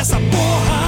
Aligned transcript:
nessa 0.00 0.16
porra. 0.18 0.79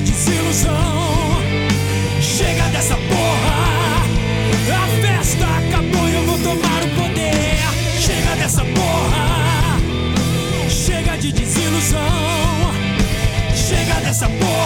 desilusão. 0.00 1.42
Chega 2.20 2.64
dessa 2.68 2.96
porra, 2.96 4.02
a 4.72 4.86
festa 5.02 5.44
acabou 5.44 6.08
e 6.08 6.14
eu 6.14 6.26
vou 6.26 6.38
tomar 6.38 6.82
o 6.82 6.88
poder. 7.00 7.58
Chega 8.00 8.36
dessa 8.36 8.64
porra, 8.64 9.78
chega 10.68 11.16
de 11.18 11.32
desilusão. 11.32 12.72
Chega 13.54 13.94
dessa 14.00 14.28
porra. 14.28 14.61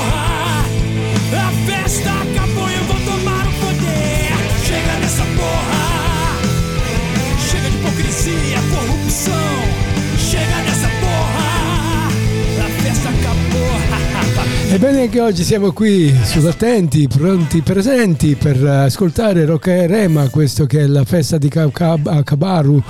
Anche 14.85 15.21
oggi 15.21 15.43
siamo 15.43 15.73
qui 15.73 16.13
sull'attenti, 16.23 17.09
pronti, 17.09 17.63
presenti 17.63 18.35
per 18.35 18.63
ascoltare 18.63 19.47
Rock 19.47 19.69
e 19.69 19.87
Rema, 19.87 20.29
questo 20.29 20.67
che 20.67 20.81
è 20.81 20.87
la 20.87 21.05
festa 21.05 21.39
di 21.39 21.49
Kabaru. 21.49 22.83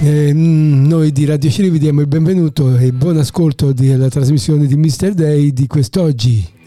Eh, 0.00 0.32
noi 0.32 1.12
di 1.12 1.26
Radio 1.26 1.50
Ciri 1.50 1.68
vi 1.68 1.78
diamo 1.78 2.00
il 2.00 2.06
benvenuto 2.06 2.74
e 2.74 2.90
buon 2.92 3.18
ascolto 3.18 3.74
della 3.74 4.08
trasmissione 4.08 4.66
di 4.66 4.76
Mr. 4.76 5.12
Day 5.12 5.52
di 5.52 5.66
quest'oggi. 5.66 6.59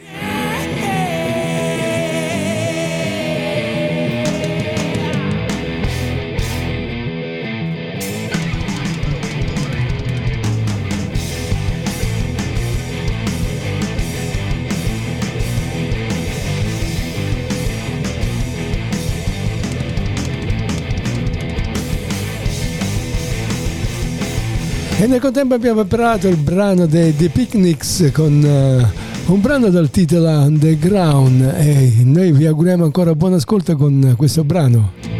E 25.03 25.05
nel 25.05 25.19
contempo 25.19 25.53
abbiamo 25.53 25.83
preparato 25.83 26.29
il 26.29 26.37
brano 26.37 26.85
dei 26.85 27.13
The 27.13 27.27
Picnics 27.27 28.09
con 28.13 28.41
uh, 28.41 29.33
un 29.33 29.41
brano 29.41 29.67
dal 29.67 29.89
titolo 29.89 30.29
Underground 30.29 31.41
e 31.57 31.91
noi 32.05 32.31
vi 32.31 32.45
auguriamo 32.45 32.85
ancora 32.85 33.13
buon 33.13 33.33
ascolto 33.33 33.75
con 33.75 34.13
questo 34.15 34.45
brano. 34.45 35.12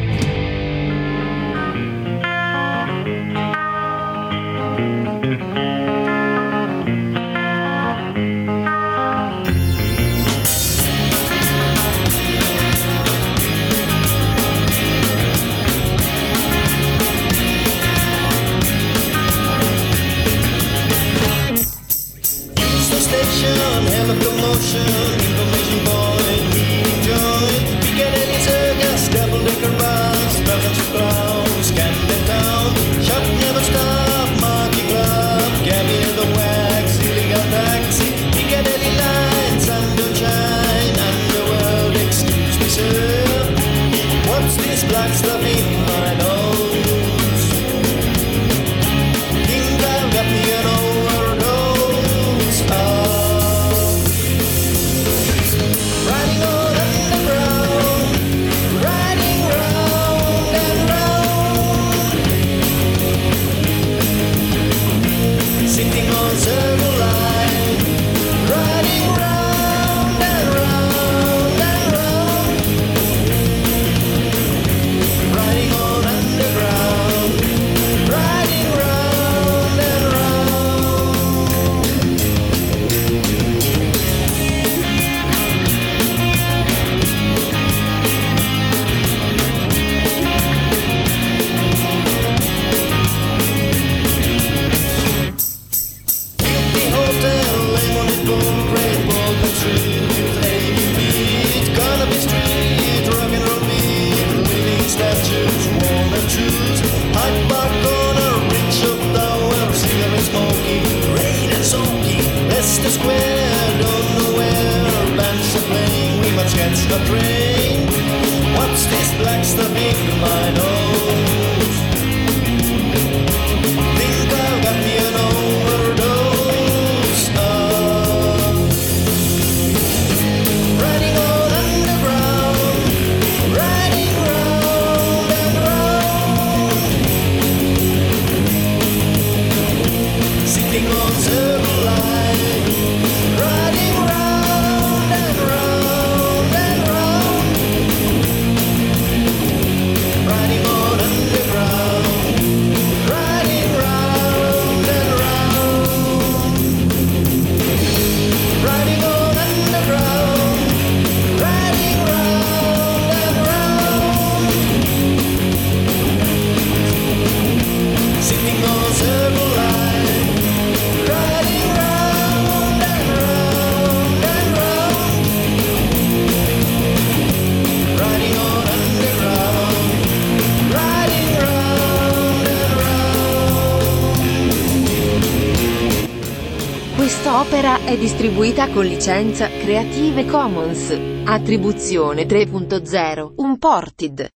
È 188.23 188.25
distribuita 188.25 188.69
con 188.69 188.85
licenza 188.85 189.49
Creative 189.49 190.25
Commons. 190.27 190.97
Attribuzione 191.25 192.25
3.0 192.25 193.33
Unported. 193.35 194.29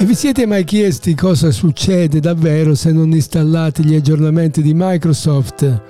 E 0.02 0.04
vi 0.04 0.16
siete 0.16 0.48
mai 0.48 0.64
chiesti 0.64 1.14
cosa 1.14 1.52
succede 1.52 2.20
davvero 2.20 2.74
se 2.74 2.92
non 2.92 3.12
installate 3.12 3.84
gli 3.84 3.94
aggiornamenti 3.94 4.64
di 4.64 4.74
Microsoft? 4.74 5.82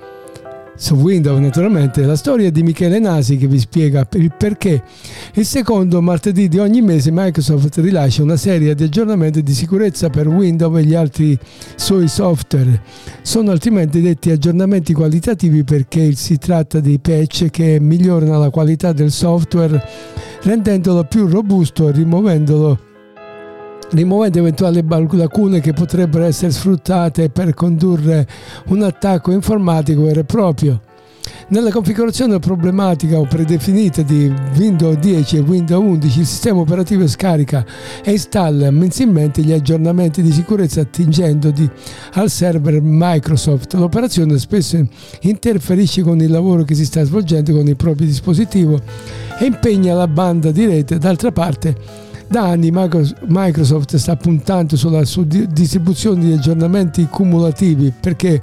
Su 0.75 0.96
Windows 0.96 1.39
naturalmente, 1.39 2.03
la 2.03 2.18
storia 2.18 2.51
di 2.51 2.62
Michele 2.62 3.00
Nasi 3.00 3.38
che 3.38 3.48
vi 3.48 3.58
spiega 3.58 4.06
il 4.15 4.34
perché. 4.38 4.84
Il 5.36 5.46
secondo 5.46 6.01
martedì 6.01 6.50
di 6.50 6.58
ogni 6.58 6.82
mese 6.82 7.10
Microsoft 7.10 7.77
rilascia 7.77 8.22
una 8.22 8.36
serie 8.36 8.75
di 8.75 8.84
aggiornamenti 8.84 9.44
di 9.44 9.53
sicurezza 9.53 10.10
per 10.10 10.27
Windows 10.27 10.77
e 10.77 10.84
gli 10.84 10.94
altri 10.94 11.39
suoi 11.77 12.10
software. 12.10 12.82
Sono 13.22 13.51
altrimenti 13.51 14.01
detti 14.01 14.30
aggiornamenti 14.30 14.91
qualitativi 14.91 15.63
perché 15.63 16.15
si 16.15 16.38
tratta 16.38 16.82
di 16.82 17.00
patch 17.00 17.50
che 17.50 17.80
migliorano 17.80 18.38
la 18.38 18.50
qualità 18.50 18.91
del 18.91 19.10
software 19.10 19.82
rendendolo 20.41 21.06
più 21.06 21.27
robusto 21.27 21.88
e 21.88 21.94
rimuovendolo 21.94 22.89
rimuovendo 23.91 24.39
eventuali 24.39 24.83
lacune 24.86 25.60
che 25.60 25.74
potrebbero 25.74 26.25
essere 26.25 26.51
sfruttate 26.51 27.29
per 27.29 27.53
condurre 27.53 28.27
un 28.67 28.83
attacco 28.83 29.31
informatico 29.31 30.03
vero 30.03 30.21
e 30.21 30.24
proprio. 30.24 30.81
Nella 31.50 31.69
configurazione 31.69 32.39
problematica 32.39 33.19
o 33.19 33.25
predefinita 33.25 34.01
di 34.01 34.33
Windows 34.55 34.98
10 34.98 35.36
e 35.36 35.39
Windows 35.41 35.83
11 35.83 36.19
il 36.19 36.25
sistema 36.25 36.62
operativo 36.62 37.05
scarica 37.07 37.65
e 38.03 38.12
installa 38.12 38.71
mensilmente 38.71 39.41
gli 39.41 39.51
aggiornamenti 39.51 40.21
di 40.21 40.31
sicurezza 40.31 40.81
attingendo 40.81 41.51
di, 41.51 41.69
al 42.13 42.29
server 42.29 42.79
Microsoft. 42.81 43.74
L'operazione 43.74 44.38
spesso 44.39 44.83
interferisce 45.21 46.01
con 46.01 46.21
il 46.21 46.31
lavoro 46.31 46.63
che 46.63 46.74
si 46.74 46.86
sta 46.86 47.03
svolgendo 47.03 47.53
con 47.53 47.67
il 47.67 47.75
proprio 47.75 48.07
dispositivo 48.07 48.79
e 49.38 49.45
impegna 49.45 49.93
la 49.93 50.07
banda 50.07 50.51
di 50.51 50.65
rete. 50.65 50.98
D'altra 50.98 51.31
parte 51.33 52.11
da 52.31 52.43
anni 52.43 52.71
Microsoft 52.71 53.97
sta 53.97 54.15
puntando 54.15 54.77
sulla 54.77 55.03
distribuzione 55.50 56.23
di 56.23 56.31
aggiornamenti 56.31 57.05
cumulativi 57.07 57.91
perché 57.91 58.41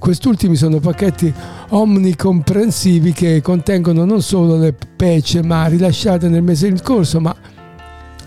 quest'ultimi 0.00 0.56
sono 0.56 0.80
pacchetti 0.80 1.32
omnicomprensivi 1.68 3.12
che 3.12 3.40
contengono 3.40 4.04
non 4.04 4.22
solo 4.22 4.56
le 4.56 4.74
patch 4.96 5.40
ma 5.44 5.66
rilasciate 5.66 6.28
nel 6.28 6.42
mese 6.42 6.66
in 6.66 6.82
corso 6.82 7.20
ma 7.20 7.32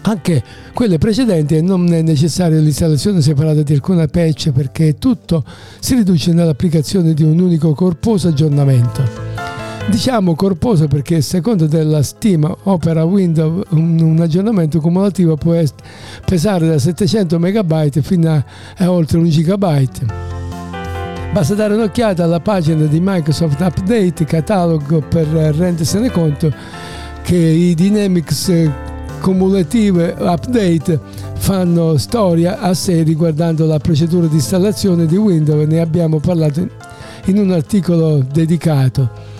anche 0.03 0.41
quelle 0.73 0.97
precedenti 0.97 1.57
e 1.57 1.61
non 1.61 1.93
è 1.93 2.01
necessaria 2.01 2.57
l'installazione 2.57 3.21
separata 3.21 3.63
di 3.63 3.73
alcuna 3.73 4.07
patch 4.07 4.51
perché 4.51 4.97
tutto 4.97 5.43
si 5.79 5.95
riduce 5.95 6.31
nell'applicazione 6.31 7.13
di 7.13 7.23
un 7.23 7.37
unico 7.37 7.73
corposo 7.73 8.29
aggiornamento. 8.29 9.44
Diciamo 9.87 10.35
corposo 10.35 10.87
perché 10.87 11.21
secondo 11.21 11.67
della 11.67 12.01
stima 12.01 12.53
Opera 12.63 13.03
Windows 13.03 13.65
un, 13.69 14.17
aggiornamento 14.19 14.79
cumulativo 14.79 15.37
può 15.37 15.55
pesare 16.25 16.67
da 16.67 16.79
700 16.79 17.39
MB 17.39 18.01
fino 18.01 18.31
a, 18.31 18.43
a 18.77 18.91
oltre 18.91 19.19
1 19.19 19.27
GB. 19.27 19.79
Basta 21.31 21.53
dare 21.53 21.75
un'occhiata 21.75 22.23
alla 22.23 22.39
pagina 22.39 22.85
di 22.85 22.99
Microsoft 22.99 23.59
Update 23.59 24.25
catalogo 24.25 25.01
per 25.01 25.27
rendersene 25.27 26.09
conto 26.09 26.51
che 27.21 27.35
i 27.35 27.75
Dynamics 27.75 28.69
cumulative 29.21 30.15
update 30.17 30.99
fanno 31.35 31.97
storia 31.97 32.59
a 32.59 32.73
sé 32.73 33.03
riguardando 33.03 33.65
la 33.65 33.79
procedura 33.79 34.27
di 34.27 34.35
installazione 34.35 35.05
di 35.05 35.15
Windows, 35.15 35.67
ne 35.67 35.79
abbiamo 35.79 36.19
parlato 36.19 36.67
in 37.25 37.37
un 37.37 37.51
articolo 37.51 38.25
dedicato. 38.31 39.34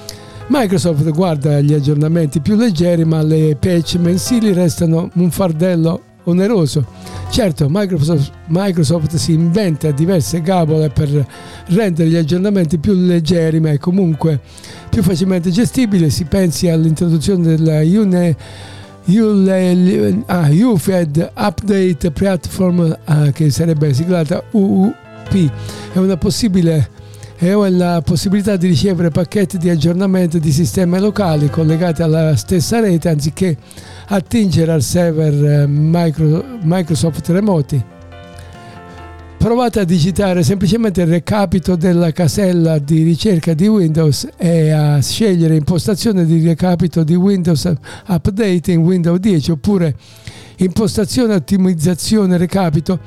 Microsoft 0.47 1.09
guarda 1.11 1.59
gli 1.59 1.73
aggiornamenti 1.73 2.39
più 2.39 2.55
leggeri, 2.55 3.03
ma 3.03 3.21
le 3.23 3.57
patch 3.59 3.95
mensili 3.95 4.53
restano 4.53 5.09
un 5.15 5.31
fardello 5.31 6.01
oneroso. 6.25 6.85
Certo, 7.31 7.67
Microsoft, 7.67 8.31
Microsoft, 8.47 9.15
si 9.15 9.33
inventa 9.33 9.89
diverse 9.89 10.41
gabole 10.41 10.89
per 10.89 11.25
rendere 11.67 12.09
gli 12.09 12.15
aggiornamenti 12.15 12.77
più 12.77 12.93
leggeri, 12.93 13.59
ma 13.59 13.75
comunque 13.79 14.39
più 14.89 15.01
facilmente 15.01 15.49
gestibili. 15.49 16.11
Si 16.11 16.25
pensi 16.25 16.69
all'introduzione 16.69 17.55
della 17.55 17.81
UNE 17.81 18.37
ah, 20.27 20.49
UFED 20.49 21.31
Update 21.35 22.11
Platform 22.11 22.97
ah, 23.05 23.31
che 23.31 23.49
sarebbe 23.49 23.93
siglata 23.93 24.43
UUP 24.51 24.93
è 25.93 25.97
una 25.97 26.17
possibile 26.17 26.89
è 27.37 27.69
la 27.69 28.01
possibilità 28.03 28.55
di 28.55 28.67
ricevere 28.67 29.09
pacchetti 29.09 29.57
di 29.57 29.69
aggiornamento 29.69 30.39
di 30.39 30.51
sistemi 30.53 30.99
locali 30.99 31.49
collegati 31.49 32.01
alla 32.01 32.35
stessa 32.37 32.79
rete 32.79 33.09
anziché 33.09 33.57
attingere 34.07 34.71
al 34.71 34.81
server 34.81 35.63
eh, 35.63 35.67
Microsoft 35.67 37.27
remoti. 37.29 37.83
Provate 39.37 39.81
a 39.81 39.83
digitare 39.83 40.43
semplicemente 40.43 41.01
il 41.01 41.07
recapito 41.07 41.75
della 41.75 42.11
casella 42.11 42.79
di 42.79 43.03
ricerca 43.03 43.53
di 43.53 43.67
Windows 43.67 44.27
e 44.37 44.71
a 44.71 45.01
scegliere 45.01 45.55
impostazione 45.55 46.25
di 46.25 46.43
recapito 46.43 47.03
di 47.03 47.15
Windows 47.15 47.71
Update 48.07 48.71
in 48.71 48.79
Windows 48.79 49.19
10 49.19 49.51
oppure 49.51 49.95
impostazione 50.57 51.35
ottimizzazione 51.35 52.37
recapito 52.37 52.99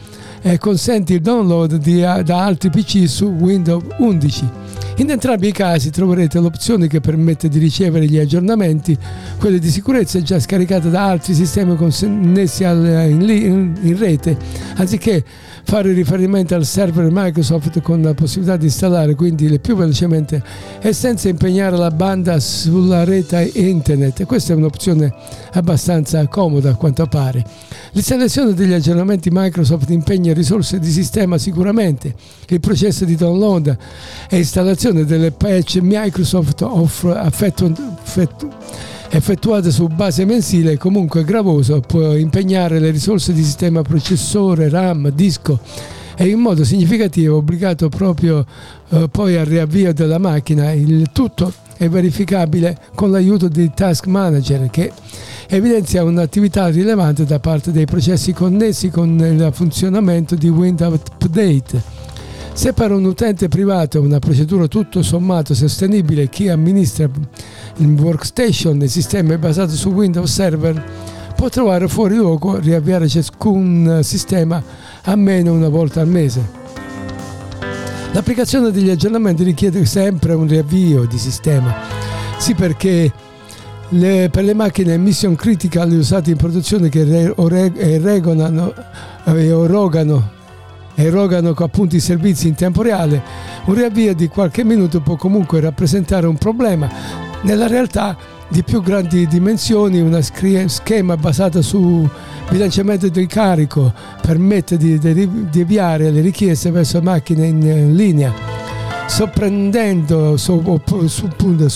e 0.42 0.58
consente 0.58 1.14
il 1.14 1.20
download 1.20 1.76
di, 1.76 2.00
da 2.00 2.44
altri 2.44 2.70
PC 2.70 3.08
su 3.08 3.26
Windows 3.26 3.84
11. 3.98 4.50
In 4.98 5.10
entrambi 5.10 5.46
i 5.46 5.52
casi 5.52 5.90
troverete 5.90 6.40
l'opzione 6.40 6.88
che 6.88 6.98
permette 7.00 7.48
di 7.48 7.60
ricevere 7.60 8.06
gli 8.06 8.18
aggiornamenti, 8.18 8.98
quelle 9.38 9.60
di 9.60 9.70
sicurezza 9.70 10.20
già 10.22 10.40
scaricate 10.40 10.90
da 10.90 11.06
altri 11.06 11.34
sistemi 11.34 11.76
connessi 11.76 12.64
in, 12.64 13.78
in 13.80 13.96
rete, 13.96 14.36
anziché 14.74 15.24
fare 15.62 15.92
riferimento 15.92 16.56
al 16.56 16.64
server 16.64 17.10
Microsoft 17.12 17.80
con 17.80 18.02
la 18.02 18.14
possibilità 18.14 18.56
di 18.56 18.64
installare 18.64 19.14
quindi 19.14 19.48
le 19.48 19.60
più 19.60 19.76
velocemente 19.76 20.42
e 20.80 20.92
senza 20.92 21.28
impegnare 21.28 21.76
la 21.76 21.92
banda 21.92 22.40
sulla 22.40 23.04
rete 23.04 23.48
internet. 23.54 24.24
Questa 24.24 24.52
è 24.52 24.56
un'opzione 24.56 25.14
abbastanza 25.52 26.26
comoda 26.26 26.70
a 26.70 26.74
quanto 26.74 27.06
pare. 27.06 27.37
L'installazione 27.92 28.54
degli 28.54 28.72
aggiornamenti 28.72 29.30
Microsoft 29.32 29.90
impegna 29.90 30.32
risorse 30.32 30.78
di 30.78 30.90
sistema 30.90 31.38
sicuramente. 31.38 32.14
Il 32.48 32.60
processo 32.60 33.04
di 33.04 33.16
download 33.16 33.76
e 34.28 34.36
installazione 34.36 35.04
delle 35.04 35.32
patch 35.32 35.78
Microsoft 35.80 36.62
effettuate 39.10 39.70
su 39.70 39.86
base 39.86 40.24
mensile 40.24 40.76
comunque 40.76 41.24
gravoso, 41.24 41.80
può 41.80 42.14
impegnare 42.14 42.78
le 42.78 42.90
risorse 42.90 43.32
di 43.32 43.42
sistema 43.42 43.82
processore, 43.82 44.68
RAM, 44.68 45.10
disco 45.10 45.58
e 46.16 46.28
in 46.28 46.40
modo 46.40 46.64
significativo 46.64 47.36
obbligato 47.36 47.88
proprio 47.88 48.44
eh, 48.88 49.08
poi 49.10 49.36
al 49.36 49.46
riavvio 49.46 49.94
della 49.94 50.18
macchina. 50.18 50.72
Il 50.72 51.10
tutto 51.12 51.52
è 51.78 51.88
verificabile 51.88 52.76
con 52.94 53.10
l'aiuto 53.10 53.48
di 53.48 53.70
Task 53.72 54.06
Manager 54.06 54.68
che 54.68 54.92
evidenzia 55.46 56.04
un'attività 56.04 56.66
rilevante 56.68 57.24
da 57.24 57.38
parte 57.38 57.72
dei 57.72 57.86
processi 57.86 58.32
connessi 58.32 58.90
con 58.90 59.16
il 59.18 59.48
funzionamento 59.52 60.34
di 60.34 60.48
Windows 60.48 61.00
Update 61.22 61.98
se 62.58 62.72
per 62.72 62.90
un 62.90 63.04
utente 63.04 63.46
privato 63.46 63.98
è 63.98 64.00
una 64.00 64.18
procedura 64.18 64.66
tutto 64.66 65.00
sommato 65.04 65.54
sostenibile, 65.54 66.28
chi 66.28 66.48
amministra 66.48 67.08
il 67.76 67.86
workstation 67.86 68.82
e 68.82 68.88
sistemi 68.88 69.38
basati 69.38 69.76
su 69.76 69.90
Windows 69.90 70.32
Server 70.32 70.84
può 71.36 71.48
trovare 71.50 71.86
fuori 71.86 72.16
luogo 72.16 72.58
riavviare 72.58 73.06
ciascun 73.06 74.00
sistema 74.02 74.60
almeno 75.02 75.52
una 75.52 75.68
volta 75.68 76.00
al 76.00 76.08
mese. 76.08 76.57
L'applicazione 78.12 78.70
degli 78.70 78.90
aggiornamenti 78.90 79.44
richiede 79.44 79.84
sempre 79.84 80.32
un 80.32 80.46
riavvio 80.46 81.04
di 81.04 81.18
sistema, 81.18 81.74
sì 82.38 82.54
perché 82.54 83.12
le, 83.90 84.28
per 84.30 84.44
le 84.44 84.54
macchine 84.54 84.96
mission 84.96 85.36
critical 85.36 85.90
usate 85.92 86.30
in 86.30 86.36
produzione 86.36 86.88
che 86.88 87.04
regolano 87.04 88.74
e 89.24 89.52
orogano 89.52 90.36
erogano 90.94 91.54
appunto 91.56 91.94
i 91.94 92.00
servizi 92.00 92.48
in 92.48 92.54
tempo 92.54 92.82
reale, 92.82 93.22
un 93.66 93.74
riavvio 93.74 94.14
di 94.14 94.26
qualche 94.26 94.64
minuto 94.64 95.00
può 95.00 95.14
comunque 95.14 95.60
rappresentare 95.60 96.26
un 96.26 96.36
problema. 96.36 96.88
Nella 97.42 97.68
realtà 97.68 98.16
di 98.48 98.64
più 98.64 98.82
grandi 98.82 99.28
dimensioni, 99.28 100.00
uno 100.00 100.20
schema 100.20 101.16
basato 101.16 101.62
su 101.62 102.08
bilanciamento 102.50 103.08
di 103.08 103.26
carico 103.26 103.92
permette 104.20 104.76
di 104.76 104.98
deviare 104.98 106.10
le 106.10 106.20
richieste 106.20 106.70
verso 106.70 107.00
macchine 107.02 107.46
in 107.46 107.94
linea, 107.94 108.32
sorprendendo, 109.06 110.36
sopperendo 110.36 111.68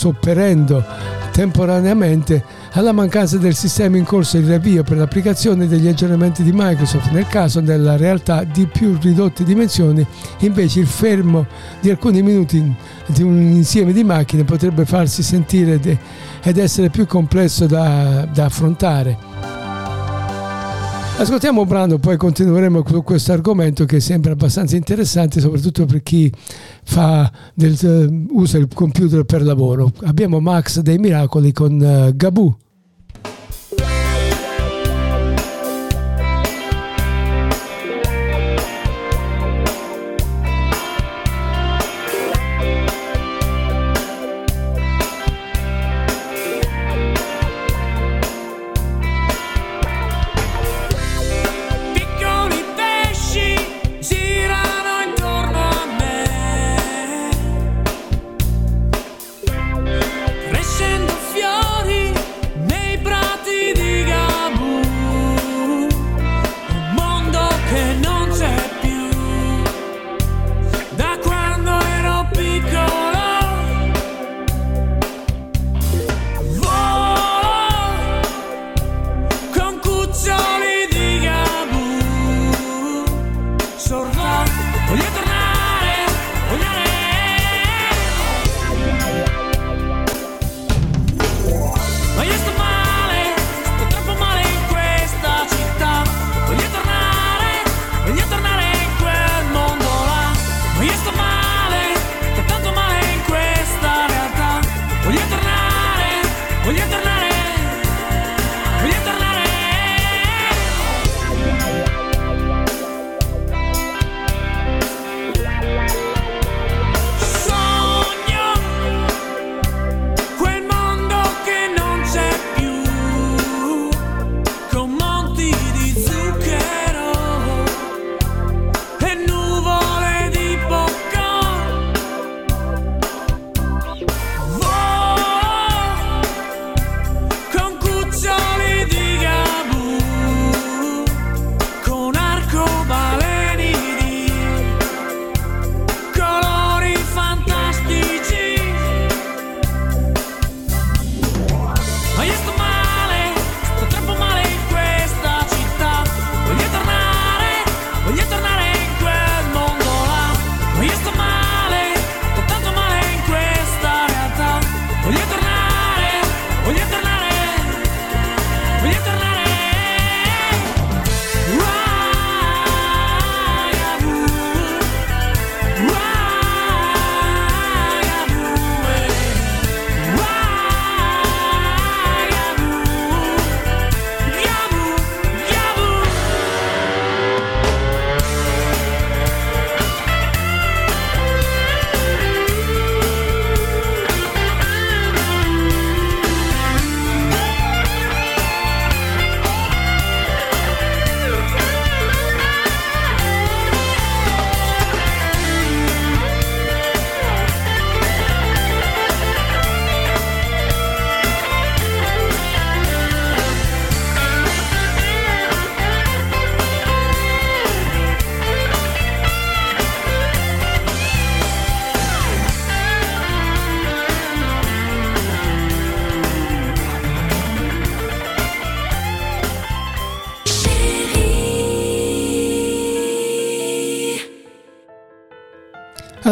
temporaneamente 1.33 2.45
alla 2.73 2.93
mancanza 2.93 3.39
del 3.39 3.55
sistema 3.55 3.97
in 3.97 4.05
corso 4.05 4.39
di 4.39 4.47
riavvio 4.47 4.83
per 4.83 4.99
l'applicazione 4.99 5.67
degli 5.67 5.89
aggiornamenti 5.89 6.43
di 6.43 6.53
Microsoft. 6.53 7.11
Nel 7.11 7.27
caso 7.27 7.61
della 7.61 7.97
realtà 7.97 8.45
di 8.45 8.67
più 8.67 8.97
ridotte 9.01 9.45
dimensioni, 9.45 10.07
invece 10.39 10.81
il 10.81 10.87
fermo 10.87 11.47
di 11.81 11.91
alcuni 11.91 12.23
minuti 12.23 12.75
di 13.07 13.23
un 13.23 13.41
insieme 13.41 13.93
di 13.93 14.05
macchine 14.05 14.45
potrebbe 14.45 14.85
farsi 14.85 15.23
sentire 15.23 15.81
ed 16.43 16.59
essere 16.59 16.91
più 16.91 17.07
complesso 17.07 17.67
da, 17.67 18.27
da 18.31 18.47
affrontare. 18.47 19.32
Ascoltiamo 21.19 21.61
un 21.61 21.69
brano, 21.69 21.99
poi 21.99 22.17
continueremo 22.17 22.83
su 22.85 23.03
questo 23.05 23.33
argomento 23.33 23.85
che 23.85 24.01
sembra 24.01 24.33
abbastanza 24.33 24.75
interessante, 24.77 25.41
soprattutto 25.41 25.85
per 25.85 26.03
chi 26.03 26.33
del, 27.55 27.79
uh, 27.81 28.41
usa 28.41 28.59
il 28.59 28.67
computer 28.75 29.23
per 29.23 29.43
lavoro. 29.43 29.93
Abbiamo 30.03 30.41
Max 30.41 30.81
dei 30.81 30.99
Miracoli 30.99 31.53
con 31.53 31.79
uh, 31.81 32.17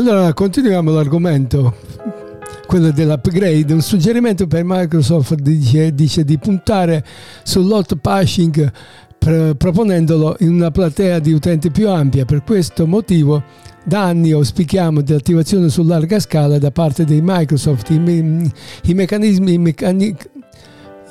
Allora, 0.00 0.32
continuiamo 0.32 0.92
l'argomento, 0.92 1.76
quello 2.66 2.90
dell'upgrade. 2.90 3.70
Un 3.74 3.82
suggerimento 3.82 4.46
per 4.46 4.62
Microsoft 4.64 5.34
dice, 5.34 5.94
dice 5.94 6.24
di 6.24 6.38
puntare 6.38 7.04
sull'hot 7.42 7.96
patching 7.96 8.72
proponendolo 9.18 10.36
in 10.38 10.54
una 10.54 10.70
platea 10.70 11.18
di 11.18 11.32
utenti 11.34 11.70
più 11.70 11.90
ampia. 11.90 12.24
Per 12.24 12.42
questo 12.44 12.86
motivo 12.86 13.42
da 13.84 14.04
anni 14.04 14.30
auspichiamo 14.30 15.02
di 15.02 15.12
attivazione 15.12 15.68
su 15.68 15.82
larga 15.82 16.18
scala 16.18 16.56
da 16.56 16.70
parte 16.70 17.04
di 17.04 17.20
Microsoft 17.22 17.90
i, 17.90 18.50
i 18.84 18.94
meccanismi, 18.94 19.52
i 19.52 19.58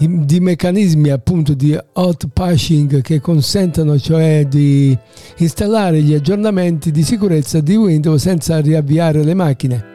di 0.07 0.39
meccanismi 0.39 1.09
appunto 1.09 1.53
di 1.53 1.77
hot 1.93 2.27
patching 2.31 3.01
che 3.01 3.19
consentono 3.19 3.99
cioè 3.99 4.45
di 4.47 4.97
installare 5.37 6.01
gli 6.01 6.13
aggiornamenti 6.13 6.89
di 6.91 7.03
sicurezza 7.03 7.59
di 7.59 7.75
Windows 7.75 8.21
senza 8.21 8.59
riavviare 8.61 9.23
le 9.23 9.33
macchine. 9.33 9.85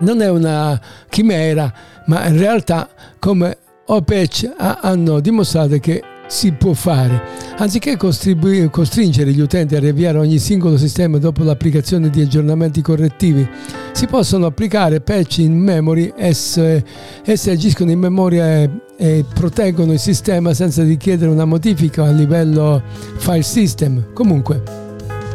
Non 0.00 0.20
è 0.20 0.28
una 0.28 0.78
chimera, 1.08 1.72
ma 2.06 2.26
in 2.26 2.36
realtà 2.36 2.88
come 3.18 3.56
OPEC 3.86 4.52
hanno 4.56 5.20
dimostrato 5.20 5.78
che 5.78 6.02
si 6.32 6.50
può 6.52 6.72
fare. 6.72 7.20
Anziché 7.58 7.98
costringere 7.98 9.32
gli 9.32 9.40
utenti 9.40 9.76
a 9.76 9.78
riavviare 9.80 10.16
ogni 10.16 10.38
singolo 10.38 10.78
sistema 10.78 11.18
dopo 11.18 11.44
l'applicazione 11.44 12.08
di 12.08 12.22
aggiornamenti 12.22 12.80
correttivi, 12.80 13.46
si 13.92 14.06
possono 14.06 14.46
applicare 14.46 15.02
patch 15.02 15.38
in 15.38 15.54
memory, 15.54 16.10
esse, 16.16 16.82
esse 17.22 17.50
agiscono 17.50 17.90
in 17.90 17.98
memoria 17.98 18.62
e, 18.62 18.70
e, 18.96 19.24
proteggono 19.32 19.92
il 19.92 19.98
sistema 19.98 20.54
senza 20.54 20.82
richiedere 20.82 21.30
una 21.30 21.44
modifica 21.44 22.04
a 22.04 22.10
livello 22.10 22.82
file 23.18 23.42
system. 23.42 24.14
Comunque, 24.14 24.62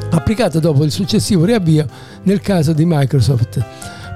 applicata 0.10 0.58
dopo 0.58 0.84
il 0.84 0.92
successivo 0.92 1.46
riavvio 1.46 1.86
nel 2.24 2.42
caso 2.42 2.74
di 2.74 2.86
Microsoft. 2.86 3.64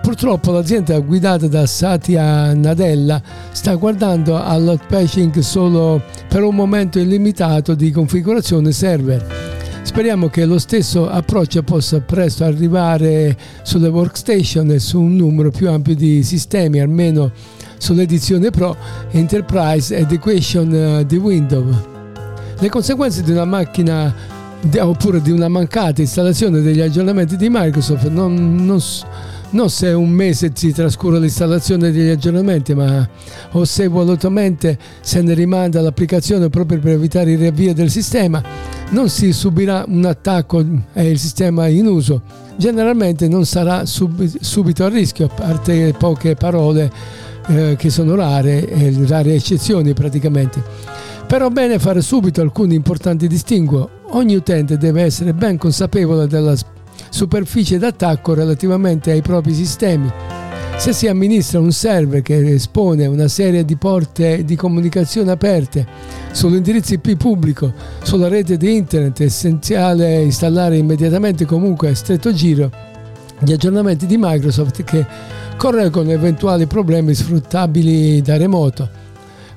Purtroppo 0.02 0.52
l'azienda 0.52 1.00
guidata 1.00 1.48
da 1.48 1.66
Satya 1.66 2.54
Nadella 2.54 3.22
sta 3.52 3.76
guardando 3.76 4.36
al 4.36 4.80
patching 4.88 5.38
solo 5.40 6.02
per 6.28 6.44
un 6.44 6.56
momento 6.56 7.00
illimitato 7.00 7.76
di 7.76 7.92
configurazione 7.92 8.72
server. 8.72 9.50
Speriamo 9.84 10.28
che 10.28 10.46
lo 10.46 10.58
stesso 10.58 11.10
approccio 11.10 11.64
possa 11.64 12.00
presto 12.02 12.44
arrivare 12.44 13.38
sulle 13.62 13.90
workstation 13.90 14.72
e 14.72 14.80
su 14.80 15.00
un 15.00 15.16
numero 15.16 15.52
più 15.52 15.70
ampio 15.70 15.96
di 15.96 16.24
sistemi, 16.24 16.80
almeno 16.80 17.32
sull'edizione 17.78 18.50
Pro 18.50 18.76
Enterprise 19.12 19.96
Education 19.96 20.74
eh, 20.74 21.06
di 21.06 21.18
Windows. 21.18 21.76
Le 22.58 22.70
conseguenze 22.70 23.22
di 23.22 23.32
una 23.32 23.46
macchina 23.46 24.14
oppure 24.80 25.22
di 25.22 25.32
una 25.32 25.48
mancata 25.48 26.02
installazione 26.02 26.62
degli 26.62 26.82
aggiornamenti 26.82 27.36
di 27.36 27.50
Microsoft 27.50 28.08
non, 28.08 28.56
non 28.64 28.80
non 29.52 29.70
se 29.70 29.90
un 29.90 30.10
mese 30.10 30.52
si 30.54 30.72
trascura 30.72 31.18
l'installazione 31.18 31.92
degli 31.92 32.10
aggiornamenti, 32.10 32.74
ma 32.74 33.08
o 33.52 33.66
se 33.66 33.88
volutamente 33.88 34.78
se 35.02 35.22
ne 35.22 35.34
rimanda 35.34 35.82
l'applicazione 35.82 36.50
proprio 36.50 36.80
per 36.80 36.94
evitare 36.94 37.32
il 37.32 37.38
riavvio 37.38 37.74
del 37.74 37.90
sistema, 37.90 38.42
non 38.90 39.10
si 39.10 39.32
subirà 39.34 39.86
un 39.88 40.06
attacco 40.06 40.64
e 40.94 41.10
il 41.10 41.20
sistema 41.20 41.68
in 41.68 41.86
uso. 41.88 42.22
Generalmente 42.56 43.28
non 43.28 43.46
sarà 43.46 43.86
sub, 43.86 44.24
subito 44.40 44.86
a 44.86 44.90
rischio, 44.90 45.26
a 45.26 45.30
parte 45.30 45.94
poche 45.98 46.36
parole 46.36 46.92
eh, 47.48 47.76
che 47.78 47.90
sono 47.90 48.16
rare, 48.16 48.68
e 48.68 48.96
rare 49.08 49.34
eccezioni 49.34 49.94
praticamente. 49.94 50.62
Però 51.28 51.50
bene 51.50 51.80
fare 51.80 52.02
subito 52.02 52.42
alcuni 52.42 52.76
importanti 52.76 53.28
distinguo. 53.28 53.90
Ogni 54.12 54.36
utente 54.36 54.78
deve 54.78 55.04
essere 55.04 55.34
ben 55.34 55.58
consapevole 55.58 56.28
della 56.28 56.56
superficie 57.10 57.78
d'attacco 57.78 58.34
relativamente 58.34 59.12
ai 59.12 59.22
propri 59.22 59.54
sistemi. 59.54 60.12
Se 60.78 60.94
si 60.94 61.08
amministra 61.08 61.60
un 61.60 61.72
server 61.72 62.22
che 62.24 62.54
espone 62.54 63.06
una 63.06 63.28
serie 63.28 63.64
di 63.64 63.76
porte 63.76 64.44
di 64.44 64.56
comunicazione 64.56 65.30
aperte 65.30 65.86
sull'indirizzo 66.32 66.96
IP 66.96 67.18
pubblico, 67.18 67.72
sulla 68.02 68.28
rete 68.28 68.58
di 68.58 68.76
internet, 68.76 69.22
è 69.22 69.26
essenziale 69.26 70.24
installare 70.24 70.78
immediatamente 70.78 71.46
comunque 71.46 71.90
a 71.90 71.96
stretto 71.96 72.34
giro 72.34 72.72
gli 73.44 73.52
aggiornamenti 73.52 74.06
di 74.06 74.18
Microsoft 74.18 74.84
che 74.84 75.06
correggono 75.56 76.10
eventuali 76.10 76.66
problemi 76.66 77.14
sfruttabili 77.14 78.22
da 78.22 78.38
remoto. 78.38 78.90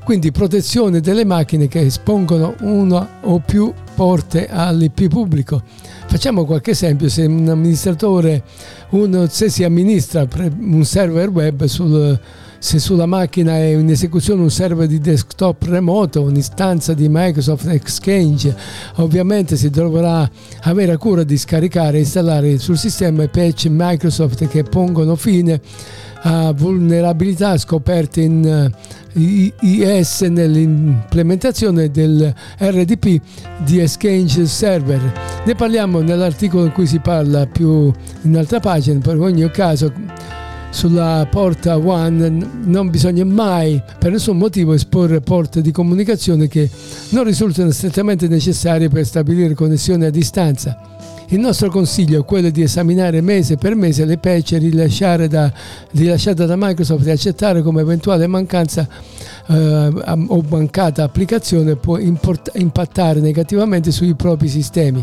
Quindi 0.05 0.31
protezione 0.33 1.01
delle 1.01 1.25
macchine 1.25 1.69
che 1.69 1.81
espongono 1.81 2.55
una 2.61 3.21
o 3.23 3.39
più 3.39 3.73
porte 3.95 4.49
all'IP 4.51 5.09
pubblico 5.09 5.63
Facciamo 6.15 6.45
qualche 6.45 6.71
esempio, 6.71 7.09
se 7.09 7.25
un 7.25 7.49
amministratore, 7.49 8.45
uno, 8.91 9.27
se 9.27 9.49
si 9.49 9.65
amministra 9.65 10.25
un 10.61 10.85
server 10.85 11.29
web 11.31 11.65
sul, 11.65 12.17
se 12.57 12.79
sulla 12.79 13.05
macchina 13.05 13.57
è 13.57 13.75
in 13.75 13.91
esecuzione 13.91 14.41
un 14.41 14.51
server 14.51 14.87
di 14.87 15.01
desktop 15.01 15.65
remoto, 15.65 16.23
un'istanza 16.23 16.95
di 16.95 17.09
Microsoft 17.11 17.67
Exchange, 17.67 18.55
ovviamente 18.99 19.57
si 19.57 19.71
dovrà 19.71 20.31
avere 20.61 20.93
a 20.93 20.99
cura 20.99 21.25
di 21.25 21.37
scaricare 21.37 21.97
e 21.97 22.03
installare 22.03 22.59
sul 22.59 22.79
sistema 22.79 23.25
i 23.25 23.29
patch 23.29 23.67
Microsoft 23.69 24.47
che 24.47 24.63
pongono 24.63 25.17
fine 25.17 25.61
a 26.23 26.53
vulnerabilità 26.53 27.59
scoperte 27.59 28.21
in 28.21 28.73
IS 29.15 30.21
nell'implementazione 30.23 31.91
del 31.91 32.33
RDP 32.59 33.21
di 33.65 33.79
Exchange 33.81 34.47
Server. 34.47 35.13
Ne 35.45 35.55
parliamo 35.55 36.01
nell'articolo 36.01 36.65
in 36.65 36.73
cui 36.73 36.87
si 36.87 36.99
parla 36.99 37.47
più 37.47 37.93
in 38.23 38.37
altra 38.37 38.61
pagina, 38.61 38.99
per 39.01 39.19
ogni 39.19 39.49
caso 39.51 39.93
sulla 40.71 41.27
porta 41.31 41.77
WAN 41.77 42.63
non 42.65 42.91
bisogna 42.91 43.25
mai 43.25 43.81
per 43.97 44.11
nessun 44.11 44.37
motivo 44.37 44.73
esporre 44.73 45.21
porte 45.21 45.61
di 45.63 45.71
comunicazione 45.71 46.49
che 46.49 46.69
non 47.11 47.23
risultano 47.23 47.71
strettamente 47.71 48.27
necessarie 48.27 48.89
per 48.89 49.07
stabilire 49.07 49.55
connessioni 49.55 50.05
a 50.05 50.11
distanza 50.11 50.94
il 51.35 51.41
nostro 51.41 51.69
consiglio 51.69 52.21
è 52.21 52.25
quello 52.25 52.49
di 52.49 52.63
esaminare 52.63 53.21
mese 53.21 53.57
per 53.57 53.75
mese 53.75 54.05
le 54.05 54.19
patch 54.19 54.53
rilasciate 54.53 55.27
da, 55.27 55.53
rilasciate 55.91 56.47
da 56.47 56.55
Microsoft 56.57 57.07
e 57.09 57.11
accettare 57.11 57.61
come 57.61 57.81
eventuale 57.81 58.29
mancanza 58.29 58.87
eh, 59.49 59.55
o 59.55 60.45
mancata 60.49 61.03
applicazione 61.03 61.75
può 61.75 61.99
import- 61.99 62.53
impattare 62.55 63.19
negativamente 63.19 63.91
sui 63.91 64.15
propri 64.15 64.47
sistemi, 64.47 65.03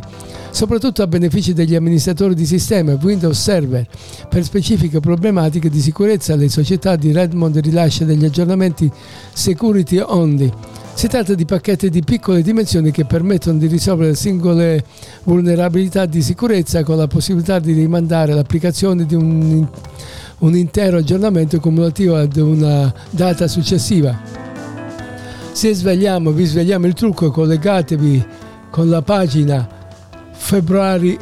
soprattutto 0.51 1.01
a 1.03 1.07
beneficio 1.07 1.51
degli 1.51 1.75
amministratori 1.75 2.33
di 2.33 2.45
sistema 2.45 2.97
Windows 3.01 3.39
Server. 3.39 3.85
Per 4.29 4.43
specifiche 4.45 5.01
problematiche 5.01 5.69
di 5.69 5.81
sicurezza 5.81 6.35
le 6.35 6.47
società 6.47 6.95
di 6.95 7.11
Redmond 7.11 7.57
rilasciano 7.57 8.09
degli 8.09 8.23
aggiornamenti 8.23 8.89
security 9.33 9.99
only 9.99 10.49
si 11.01 11.07
tratta 11.07 11.33
di 11.33 11.45
pacchetti 11.45 11.89
di 11.89 12.03
piccole 12.03 12.43
dimensioni 12.43 12.91
che 12.91 13.05
permettono 13.05 13.57
di 13.57 13.65
risolvere 13.65 14.13
singole 14.13 14.85
vulnerabilità 15.23 16.05
di 16.05 16.21
sicurezza 16.21 16.83
con 16.83 16.95
la 16.95 17.07
possibilità 17.07 17.57
di 17.57 17.73
rimandare 17.73 18.35
l'applicazione 18.35 19.07
di 19.07 19.15
un, 19.15 19.67
un 20.37 20.55
intero 20.55 20.97
aggiornamento 20.97 21.59
cumulativo 21.59 22.17
ad 22.17 22.37
una 22.37 22.93
data 23.09 23.47
successiva. 23.47 24.15
Se 25.53 25.73
svegliamo, 25.73 26.29
vi 26.29 26.45
svegliamo 26.45 26.85
il 26.85 26.93
trucco, 26.93 27.31
collegatevi 27.31 28.23
con 28.69 28.87
la 28.87 29.01
pagina 29.01 29.67
febbraio 30.33 31.17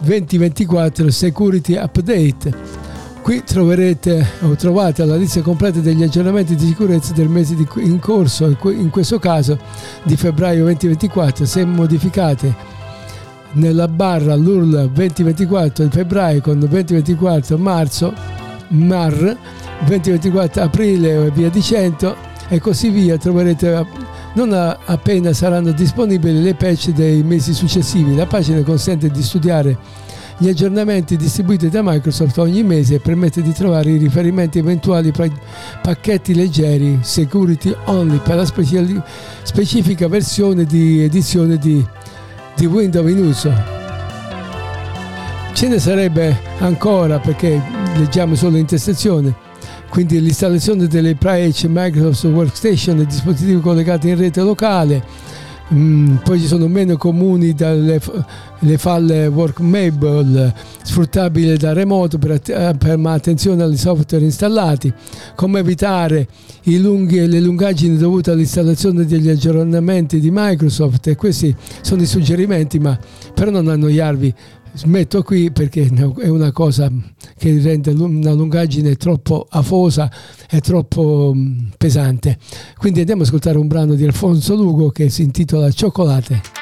2024 0.00 1.10
Security 1.10 1.76
Update 1.76 2.91
Qui 3.22 3.44
troverete 3.44 4.26
o 4.40 4.56
trovate 4.56 5.04
la 5.04 5.14
lista 5.14 5.42
completa 5.42 5.78
degli 5.78 6.02
aggiornamenti 6.02 6.56
di 6.56 6.66
sicurezza 6.66 7.12
del 7.12 7.28
mese 7.28 7.54
di, 7.54 7.66
in 7.76 8.00
corso, 8.00 8.56
in 8.64 8.90
questo 8.90 9.20
caso 9.20 9.56
di 10.02 10.16
febbraio 10.16 10.64
2024, 10.64 11.44
se 11.44 11.64
modificate 11.64 12.52
nella 13.52 13.86
barra 13.86 14.34
l'URL 14.34 14.90
2024 14.90 15.84
di 15.84 15.90
febbraio 15.90 16.40
con 16.40 16.58
2024 16.58 17.56
marzo, 17.58 18.12
MAR, 18.70 19.36
2024 19.84 20.62
aprile 20.62 21.26
e 21.26 21.30
via 21.30 21.48
dicendo 21.48 22.16
e 22.48 22.58
così 22.58 22.88
via 22.88 23.16
troverete 23.18 23.86
non 24.34 24.52
appena 24.52 25.32
saranno 25.32 25.70
disponibili 25.70 26.42
le 26.42 26.54
patch 26.54 26.88
dei 26.88 27.22
mesi 27.22 27.54
successivi. 27.54 28.16
La 28.16 28.26
pagina 28.26 28.62
consente 28.62 29.10
di 29.10 29.22
studiare 29.22 29.78
gli 30.42 30.48
aggiornamenti 30.48 31.16
distribuiti 31.16 31.68
da 31.68 31.82
Microsoft 31.84 32.36
ogni 32.38 32.64
mese 32.64 32.98
permette 32.98 33.42
di 33.42 33.52
trovare 33.52 33.92
i 33.92 33.96
riferimenti 33.96 34.58
eventuali 34.58 35.12
ai 35.16 35.32
pacchetti 35.80 36.34
leggeri 36.34 36.98
security 37.00 37.72
only 37.84 38.18
per 38.18 38.34
la 38.34 38.44
specifica 38.44 40.08
versione 40.08 40.64
di 40.64 41.04
edizione 41.04 41.58
di, 41.58 41.86
di 42.56 42.66
Windows 42.66 43.08
in 43.08 43.24
uso. 43.24 43.52
Ce 45.52 45.68
ne 45.68 45.78
sarebbe 45.78 46.36
ancora 46.58 47.20
perché 47.20 47.62
leggiamo 47.94 48.34
solo 48.34 48.56
l'intestazione 48.56 49.50
quindi 49.90 50.20
l'installazione 50.20 50.88
delle 50.88 51.14
PriH 51.14 51.66
Microsoft 51.68 52.34
Workstation 52.34 52.98
e 52.98 53.06
dispositivi 53.06 53.60
collegati 53.60 54.08
in 54.08 54.16
rete 54.16 54.40
locale, 54.40 55.04
Mm, 55.72 56.16
poi 56.16 56.38
ci 56.38 56.46
sono 56.46 56.68
meno 56.68 56.96
comuni 56.96 57.54
dalle 57.54 57.98
le 58.64 58.78
falle 58.78 59.26
workmable 59.26 60.54
sfruttabili 60.82 61.56
da 61.56 61.72
remoto 61.72 62.18
per, 62.18 62.40
eh, 62.46 62.74
per 62.78 63.00
attenzione 63.04 63.62
agli 63.62 63.76
software 63.76 64.24
installati, 64.24 64.92
come 65.34 65.60
evitare 65.60 66.28
lunghi, 66.64 67.26
le 67.26 67.40
lungaggini 67.40 67.96
dovute 67.96 68.30
all'installazione 68.30 69.04
degli 69.04 69.28
aggiornamenti 69.28 70.20
di 70.20 70.30
Microsoft. 70.30 71.06
E 71.08 71.16
questi 71.16 71.54
sono 71.80 72.02
i 72.02 72.06
suggerimenti 72.06 72.78
ma 72.78 72.96
per 73.34 73.50
non 73.50 73.68
annoiarvi 73.68 74.34
smetto 74.74 75.22
qui 75.22 75.50
perché 75.50 75.88
è 76.18 76.28
una 76.28 76.52
cosa 76.52 76.90
che 77.36 77.60
rende 77.60 77.90
una 77.90 78.32
lungaggine 78.32 78.96
troppo 78.96 79.46
afosa 79.48 80.10
e 80.48 80.60
troppo 80.60 81.32
mm, 81.34 81.68
pesante. 81.76 82.38
Quindi 82.76 83.00
andiamo 83.00 83.22
ad 83.22 83.28
ascoltare 83.28 83.58
un 83.58 83.66
brano 83.66 83.94
di 83.94 84.04
Alfonso 84.04 84.54
Lugo 84.54 84.90
che 84.90 85.08
si 85.10 85.22
intitola 85.22 85.70
Cioccolate. 85.70 86.61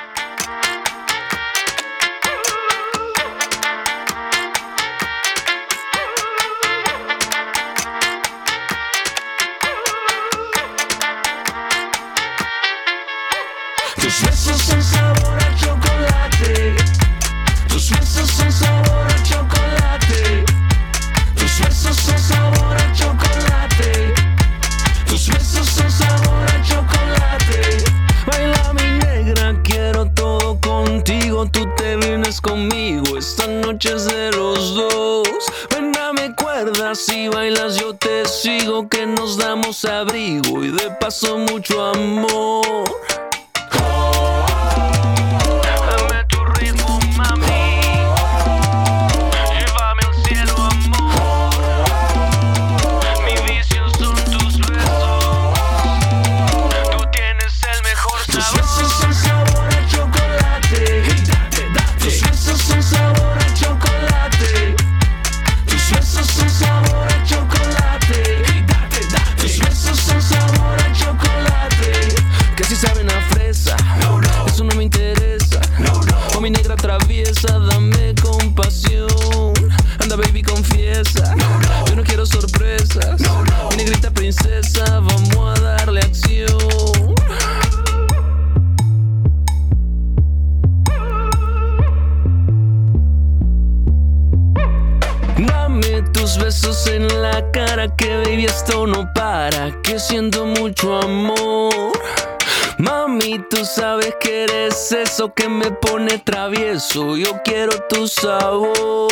abrigo 39.84 40.64
y 40.64 40.70
de 40.70 40.90
paso 41.00 41.38
mucho 41.38 41.84
amor. 41.84 42.99
Yo 81.02 81.96
no 81.96 82.02
quiero 82.02 82.26
sorpresas. 82.26 83.18
Mi 83.70 83.76
negrita 83.76 84.10
princesa, 84.10 84.84
vamos 85.00 85.58
a 85.58 85.62
darle 85.62 86.00
acción. 86.00 87.14
Dame 95.38 96.02
tus 96.12 96.36
besos 96.36 96.86
en 96.86 97.22
la 97.22 97.50
cara, 97.50 97.88
que 97.96 98.18
baby 98.18 98.44
esto 98.44 98.86
no 98.86 99.10
para, 99.14 99.80
que 99.82 99.98
siento 99.98 100.44
mucho 100.44 101.00
amor. 101.00 101.92
Mami, 102.76 103.42
tú 103.48 103.64
sabes 103.64 104.14
que 104.20 104.44
eres 104.44 104.92
eso 104.92 105.32
que 105.32 105.48
me 105.48 105.70
pone 105.70 106.18
travieso. 106.18 107.16
Yo 107.16 107.40
quiero 107.42 107.72
tu 107.88 108.06
sabor 108.06 109.08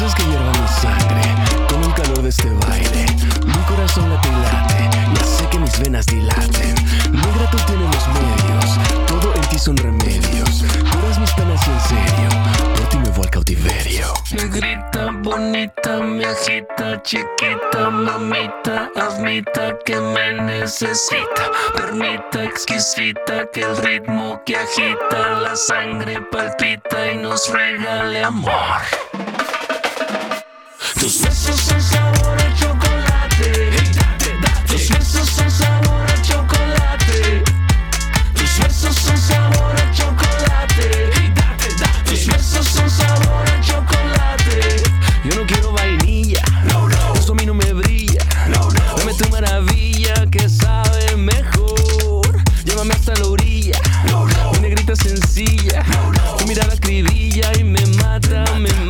besos 0.00 0.14
que 0.14 0.22
hiervan 0.24 0.52
mi 0.60 0.68
sangre, 0.68 1.22
con 1.68 1.82
el 1.82 1.94
calor 1.94 2.22
de 2.22 2.28
este 2.30 2.48
baile. 2.66 3.06
Mi 3.44 3.62
corazón 3.68 4.08
late 4.10 4.28
y 4.28 4.32
late, 4.32 4.90
ya 5.14 5.24
sé 5.24 5.48
que 5.50 5.58
mis 5.58 5.78
venas 5.78 6.06
dilaten. 6.06 6.74
Negra 7.10 7.50
tú 7.50 7.58
tienes 7.66 7.94
los 7.94 8.08
medios, 8.08 9.06
todo 9.06 9.34
en 9.34 9.40
ti 9.48 9.58
son 9.58 9.76
remedios. 9.76 10.64
Curas 10.90 11.18
mis 11.18 11.30
penas 11.32 11.60
y 11.66 11.70
en 11.70 11.80
serio, 11.80 12.28
por 12.76 12.88
ti 12.88 12.98
me 12.98 13.10
voy 13.10 13.24
al 13.24 13.30
cautiverio. 13.30 14.14
Negrita, 14.32 15.10
bonita, 15.22 15.98
mi 15.98 16.24
ajita, 16.24 17.02
chiquita, 17.02 17.90
mamita, 17.90 18.90
admita 18.96 19.76
que 19.84 19.96
me 19.96 20.32
necesita. 20.42 21.50
Permita, 21.74 22.44
exquisita, 22.44 23.46
que 23.52 23.62
el 23.62 23.76
ritmo 23.78 24.40
que 24.46 24.56
agita 24.56 25.40
la 25.42 25.56
sangre 25.56 26.22
palpita 26.30 27.12
y 27.12 27.18
nos 27.18 27.50
regale 27.50 28.24
amor. 28.24 28.80
Tus 31.00 31.22
besos 31.22 31.58
son 31.58 31.80
sabor 31.80 32.36
a 32.38 32.54
chocolate. 32.54 33.70
Tus 34.66 34.88
besos 34.90 35.30
son 35.30 35.50
sabor 35.50 36.06
a 36.06 36.22
chocolate. 36.22 37.42
Tus 38.34 38.58
besos 38.58 38.96
son 38.96 39.16
sabor 39.16 39.74
a 39.80 39.92
chocolate. 39.92 41.32
Tus 42.04 42.26
besos 42.26 42.66
son 42.68 42.90
sabor 42.90 43.48
a 43.48 43.60
chocolate. 43.62 44.82
Yo 45.24 45.40
no 45.40 45.46
quiero 45.46 45.72
vainilla. 45.72 46.42
No, 46.64 46.86
no. 46.86 47.14
Eso 47.14 47.32
a 47.32 47.34
mí 47.34 47.46
no 47.46 47.54
me 47.54 47.72
brilla. 47.72 48.22
No, 48.48 48.70
no. 48.70 48.96
Dame 48.98 49.14
tu 49.14 49.26
maravilla 49.30 50.26
que 50.30 50.50
sabe 50.50 51.16
mejor. 51.16 52.44
Llévame 52.66 52.92
hasta 52.92 53.14
la 53.14 53.24
sencilla. 54.96 55.82
Tu 56.38 56.46
mirada 56.46 56.76
y 57.58 57.64
me 57.64 57.84
mata, 57.86 58.44
me 58.58 58.70
mata, 58.84 58.89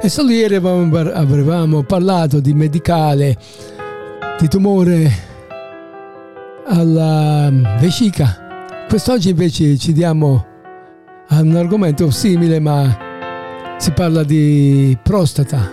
E 0.00 0.08
solo 0.08 0.30
ieri 0.30 0.54
avevamo 0.54 1.82
parlato 1.82 2.38
di 2.38 2.54
medicale, 2.54 3.36
di 4.38 4.46
tumore 4.46 5.10
alla 6.66 7.50
vescica. 7.80 8.86
Quest'oggi 8.88 9.30
invece 9.30 9.76
ci 9.76 9.92
diamo 9.92 10.46
a 11.26 11.40
un 11.40 11.56
argomento 11.56 12.10
simile 12.10 12.60
ma 12.60 12.96
si 13.76 13.90
parla 13.90 14.22
di 14.22 14.96
prostata. 15.02 15.68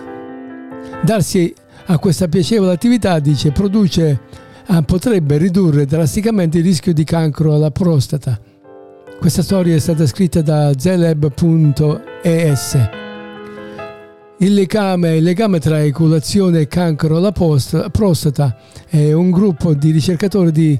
Darsi 1.04 1.54
a 1.86 1.98
questa 1.98 2.26
piacevole 2.26 2.72
attività, 2.72 3.20
dice, 3.20 3.52
produce, 3.52 4.20
ah, 4.66 4.82
potrebbe 4.82 5.36
ridurre 5.36 5.86
drasticamente 5.86 6.58
il 6.58 6.64
rischio 6.64 6.92
di 6.92 7.04
cancro 7.04 7.54
alla 7.54 7.70
prostata. 7.70 8.40
Questa 9.20 9.42
storia 9.42 9.76
è 9.76 9.78
stata 9.78 10.04
scritta 10.04 10.42
da 10.42 10.72
zeleb.es. 10.76 11.54
Il 14.38 14.52
legame, 14.52 15.16
il 15.16 15.22
legame, 15.22 15.60
tra 15.60 15.82
eculazione 15.82 16.60
e 16.60 16.68
cancro 16.68 17.16
alla 17.16 17.32
prostata 17.32 18.58
è 18.86 19.10
un 19.12 19.30
gruppo 19.30 19.72
di 19.72 19.90
ricercatori 19.90 20.52
di 20.52 20.78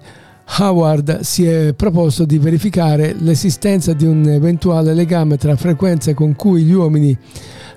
Howard 0.59 1.21
si 1.21 1.47
è 1.47 1.73
proposto 1.73 2.27
di 2.27 2.37
verificare 2.37 3.15
l'esistenza 3.19 3.95
di 3.95 4.05
un 4.05 4.29
eventuale 4.29 4.93
legame 4.93 5.39
tra 5.39 5.57
frequenza 5.57 6.13
con 6.13 6.37
cui 6.37 6.65
gli 6.65 6.73
uomini 6.73 7.17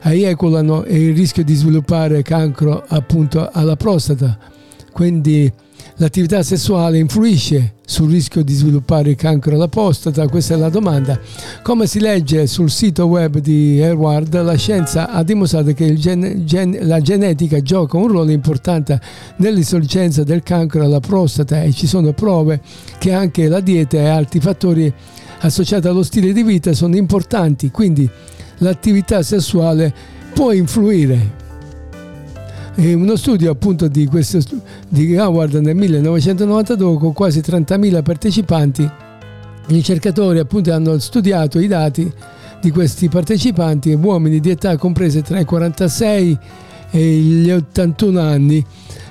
ejaculano 0.03 0.83
e 0.83 1.01
il 1.01 1.15
rischio 1.15 1.45
di 1.45 1.53
sviluppare 1.55 2.23
cancro 2.23 2.83
appunto 2.85 3.49
alla 3.49 3.77
prostata. 3.77 4.37
Quindi 4.91 5.49
l'attività 5.95 6.43
sessuale 6.43 6.97
influisce 6.97 7.75
sul 7.85 8.09
rischio 8.09 8.43
di 8.43 8.53
sviluppare 8.53 9.11
il 9.11 9.15
cancro 9.15 9.55
alla 9.55 9.67
prostata? 9.67 10.27
Questa 10.27 10.53
è 10.53 10.57
la 10.57 10.69
domanda. 10.69 11.19
Come 11.63 11.87
si 11.87 11.99
legge 11.99 12.47
sul 12.47 12.69
sito 12.69 13.05
web 13.05 13.39
di 13.39 13.81
Hayward, 13.81 14.41
la 14.41 14.55
scienza 14.55 15.09
ha 15.09 15.23
dimostrato 15.23 15.73
che 15.73 15.93
gen- 15.95 16.45
gen- 16.45 16.77
la 16.81 17.01
genetica 17.01 17.61
gioca 17.61 17.97
un 17.97 18.07
ruolo 18.07 18.31
importante 18.31 18.99
nell'insorgenza 19.37 20.23
del 20.23 20.43
cancro 20.43 20.83
alla 20.83 20.99
prostata 20.99 21.61
e 21.63 21.71
ci 21.73 21.87
sono 21.87 22.13
prove 22.13 22.61
che 22.97 23.13
anche 23.13 23.47
la 23.47 23.59
dieta 23.59 23.97
e 23.97 24.07
altri 24.07 24.39
fattori 24.39 24.93
associati 25.39 25.87
allo 25.87 26.03
stile 26.03 26.33
di 26.33 26.43
vita 26.43 26.73
sono 26.73 26.95
importanti, 26.95 27.71
quindi 27.71 28.09
l'attività 28.59 29.23
sessuale 29.23 29.93
può 30.33 30.51
influire 30.51 31.47
uno 32.87 33.15
studio 33.15 33.51
appunto 33.51 33.87
di, 33.87 34.05
questo, 34.05 34.39
di 34.87 35.17
Howard 35.17 35.55
nel 35.55 35.75
1992 35.75 36.97
con 36.97 37.13
quasi 37.13 37.39
30.000 37.39 38.01
partecipanti, 38.01 38.89
gli 39.67 39.73
ricercatori 39.73 40.39
appunto 40.39 40.71
hanno 40.71 40.97
studiato 40.97 41.59
i 41.59 41.67
dati 41.67 42.11
di 42.61 42.71
questi 42.71 43.09
partecipanti, 43.09 43.91
uomini 43.93 44.39
di 44.39 44.49
età 44.49 44.77
comprese 44.77 45.21
tra 45.21 45.39
i 45.39 45.45
46 45.45 46.37
e 46.91 46.99
gli 46.99 47.51
81 47.51 48.19
anni. 48.19 48.65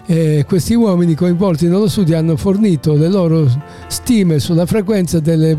Eh, 0.06 0.44
questi 0.48 0.74
uomini 0.74 1.14
coinvolti 1.14 1.66
nello 1.66 1.88
studio 1.88 2.16
hanno 2.16 2.36
fornito 2.36 2.94
le 2.94 3.08
loro 3.08 3.46
stime 3.88 4.38
sulla 4.38 4.64
frequenza 4.64 5.20
delle 5.20 5.54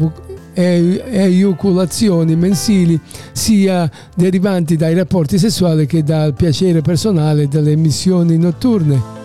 eiaculazioni 0.59 2.35
mensili 2.35 2.99
sia 3.31 3.89
derivanti 4.15 4.75
dai 4.75 4.93
rapporti 4.93 5.37
sessuali 5.37 5.85
che 5.85 6.03
dal 6.03 6.33
piacere 6.33 6.81
personale 6.81 7.47
delle 7.47 7.71
emissioni 7.71 8.37
notturne. 8.37 9.17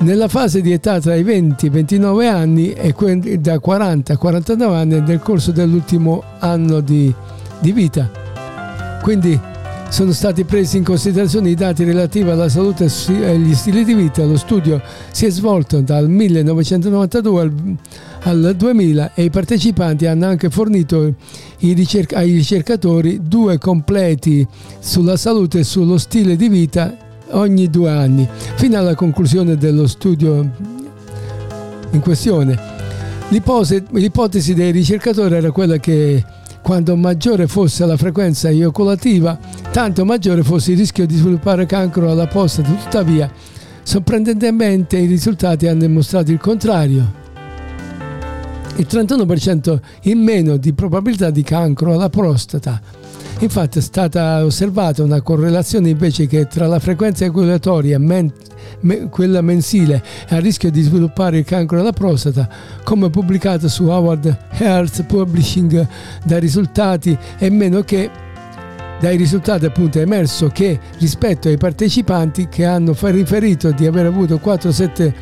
Nella 0.00 0.28
fase 0.28 0.60
di 0.60 0.72
età 0.72 1.00
tra 1.00 1.14
i 1.14 1.22
20 1.22 1.64
e 1.64 1.68
i 1.68 1.72
29 1.72 2.28
anni 2.28 2.72
e 2.72 2.94
da 3.38 3.58
40 3.58 4.12
a 4.12 4.16
49 4.16 4.76
anni 4.76 5.00
nel 5.00 5.18
corso 5.18 5.50
dell'ultimo 5.50 6.22
anno 6.38 6.80
di, 6.80 7.12
di 7.58 7.72
vita. 7.72 8.08
Quindi 9.02 9.40
sono 9.88 10.12
stati 10.12 10.44
presi 10.44 10.76
in 10.76 10.84
considerazione 10.84 11.48
i 11.48 11.54
dati 11.54 11.82
relativi 11.82 12.28
alla 12.30 12.48
salute 12.48 12.84
e 12.84 13.26
agli 13.26 13.54
stili 13.54 13.84
di 13.84 13.94
vita. 13.94 14.24
Lo 14.24 14.36
studio 14.36 14.80
si 15.10 15.26
è 15.26 15.30
svolto 15.30 15.80
dal 15.80 16.08
1992 16.08 17.40
al, 17.40 17.52
al 18.22 18.54
2000 18.56 19.14
e 19.14 19.24
i 19.24 19.30
partecipanti 19.30 20.06
hanno 20.06 20.26
anche 20.26 20.50
fornito 20.50 21.14
ai 21.60 22.32
ricercatori 22.32 23.20
due 23.22 23.58
completi 23.58 24.46
sulla 24.80 25.16
salute 25.16 25.60
e 25.60 25.64
sullo 25.64 25.98
stile 25.98 26.36
di 26.36 26.48
vita 26.48 26.96
ogni 27.30 27.68
due 27.68 27.90
anni, 27.90 28.28
fino 28.54 28.78
alla 28.78 28.94
conclusione 28.94 29.56
dello 29.56 29.86
studio 29.86 30.50
in 31.90 32.00
questione. 32.00 32.76
L'ipotesi, 33.28 34.54
dei 34.54 34.70
ricercatori 34.70 35.34
era 35.34 35.50
quella 35.50 35.76
che 35.76 36.24
quanto 36.62 36.96
maggiore 36.96 37.46
fosse 37.46 37.84
la 37.86 37.96
frequenza 37.96 38.48
eiaculativa, 38.48 39.38
tanto 39.70 40.04
maggiore 40.04 40.42
fosse 40.42 40.72
il 40.72 40.78
rischio 40.78 41.06
di 41.06 41.16
sviluppare 41.16 41.66
cancro 41.66 42.10
alla 42.10 42.26
prostata. 42.26 42.70
Tuttavia, 42.70 43.30
sorprendentemente 43.82 44.96
i 44.96 45.06
risultati 45.06 45.66
hanno 45.66 45.80
dimostrato 45.80 46.30
il 46.30 46.38
contrario. 46.38 47.26
Il 48.78 48.86
31% 48.88 49.80
in 50.02 50.22
meno 50.22 50.56
di 50.56 50.72
probabilità 50.72 51.30
di 51.30 51.42
cancro 51.42 51.94
alla 51.94 52.08
prostata. 52.08 52.80
Infatti 53.40 53.78
è 53.78 53.82
stata 53.82 54.44
osservata 54.44 55.02
una 55.02 55.20
correlazione 55.20 55.88
invece 55.88 56.28
che 56.28 56.46
tra 56.46 56.68
la 56.68 56.78
frequenza 56.78 57.24
ejaculatoria 57.24 57.98
quella 59.10 59.40
mensile 59.40 60.00
è 60.28 60.36
a 60.36 60.38
rischio 60.38 60.70
di 60.70 60.82
sviluppare 60.82 61.38
il 61.38 61.44
cancro 61.44 61.80
alla 61.80 61.92
prostata, 61.92 62.48
come 62.84 63.10
pubblicato 63.10 63.68
su 63.68 63.86
Howard 63.88 64.36
Health 64.58 65.02
Publishing 65.06 65.86
dai 66.24 66.38
risultati 66.38 67.18
e 67.36 67.50
meno 67.50 67.82
che 67.82 68.08
dai 69.00 69.16
risultati 69.16 69.64
appunto 69.64 69.98
è 69.98 70.02
emerso 70.02 70.48
che 70.48 70.78
rispetto 70.98 71.48
ai 71.48 71.56
partecipanti 71.56 72.48
che 72.48 72.64
hanno 72.64 72.96
riferito 73.00 73.72
di 73.72 73.86
aver 73.86 74.06
avuto 74.06 74.40
4-7 74.42 75.12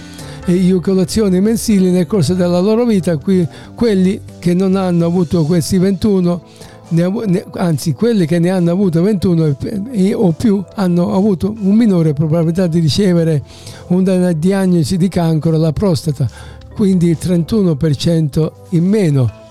eiaculazioni 0.46 1.40
mensili 1.40 1.90
nel 1.90 2.06
corso 2.06 2.34
della 2.34 2.60
loro 2.60 2.84
vita, 2.84 3.16
qui, 3.16 3.46
quelli 3.74 4.20
che 4.38 4.54
non 4.54 4.76
hanno 4.76 5.06
avuto 5.06 5.44
questi 5.44 5.78
21 5.78 6.42
anzi 7.54 7.94
quelli 7.94 8.26
che 8.26 8.38
ne 8.38 8.50
hanno 8.50 8.70
avuto 8.70 9.02
21 9.02 9.56
o 10.14 10.32
più 10.32 10.64
hanno 10.76 11.14
avuto 11.14 11.52
un 11.58 11.74
minore 11.74 12.12
probabilità 12.12 12.68
di 12.68 12.78
ricevere 12.78 13.42
una 13.88 14.30
diagnosi 14.30 14.96
di 14.96 15.08
cancro 15.08 15.56
alla 15.56 15.72
prostata, 15.72 16.28
quindi 16.74 17.08
il 17.08 17.18
31% 17.20 18.50
in 18.70 18.84
meno. 18.84 19.44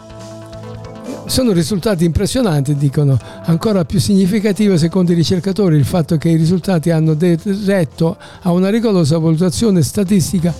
Sono 1.27 1.53
risultati 1.53 2.05
impressionanti, 2.05 2.75
dicono. 2.75 3.17
Ancora 3.45 3.83
più 3.83 3.99
significativo 3.99 4.77
secondo 4.77 5.11
i 5.11 5.15
ricercatori 5.15 5.75
il 5.75 5.83
fatto 5.83 6.17
che 6.17 6.29
i 6.29 6.35
risultati 6.35 6.91
hanno 6.91 7.15
diretto 7.15 8.15
a 8.41 8.51
una 8.51 8.69
rigorosa 8.69 9.17
valutazione 9.17 9.81
statistica 9.81 10.53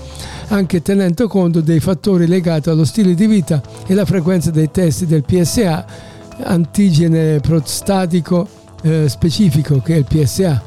anche 0.47 0.82
tenendo 0.82 1.28
conto 1.28 1.62
dei 1.62 1.80
fattori 1.80 2.28
legati 2.28 2.69
allo 2.69 2.84
stile 2.86 3.13
di 3.13 3.25
vita 3.28 3.62
e 3.86 3.93
la 3.93 4.06
frequenza 4.06 4.51
dei 4.51 4.69
test 4.71 5.06
del 5.06 5.23
PSA 5.23 5.86
antigene 6.43 7.39
prostatico 7.39 8.47
eh, 8.82 9.08
specifico 9.08 9.82
che 9.82 9.93
è 9.93 9.97
il 9.97 10.06
PSA. 10.06 10.62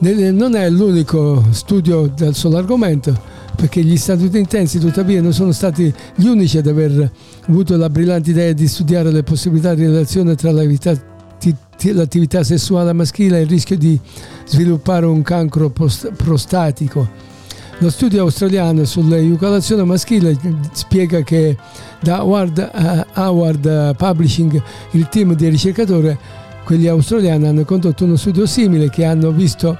Non 0.00 0.54
è 0.54 0.68
l'unico 0.68 1.44
studio 1.50 2.12
sull'argomento 2.32 3.31
perché 3.54 3.82
gli 3.82 3.96
statunitensi 3.96 4.78
tuttavia 4.78 5.20
non 5.20 5.32
sono 5.32 5.52
stati 5.52 5.92
gli 6.14 6.26
unici 6.26 6.58
ad 6.58 6.66
aver 6.66 7.10
avuto 7.46 7.76
la 7.76 7.88
brillante 7.88 8.30
idea 8.30 8.52
di 8.52 8.66
studiare 8.66 9.10
le 9.10 9.22
possibilità 9.22 9.74
di 9.74 9.84
relazione 9.84 10.34
tra 10.34 10.50
l'attività 10.52 12.44
sessuale 12.44 12.92
maschile 12.92 13.38
e 13.38 13.42
il 13.42 13.48
rischio 13.48 13.76
di 13.76 13.98
sviluppare 14.46 15.06
un 15.06 15.22
cancro 15.22 15.70
prostatico. 15.70 17.30
Lo 17.78 17.90
studio 17.90 18.22
australiano 18.22 18.84
sull'eucalazione 18.84 19.82
maschile 19.82 20.36
spiega 20.72 21.22
che 21.22 21.56
da 22.00 22.22
Howard, 22.22 22.70
uh, 22.72 23.20
Howard 23.20 23.96
Publishing 23.96 24.62
il 24.92 25.08
team 25.08 25.34
di 25.34 25.48
ricercatori, 25.48 26.16
quelli 26.64 26.86
australiani, 26.86 27.48
hanno 27.48 27.64
condotto 27.64 28.04
uno 28.04 28.14
studio 28.14 28.46
simile 28.46 28.88
che 28.88 29.04
hanno 29.04 29.32
visto 29.32 29.76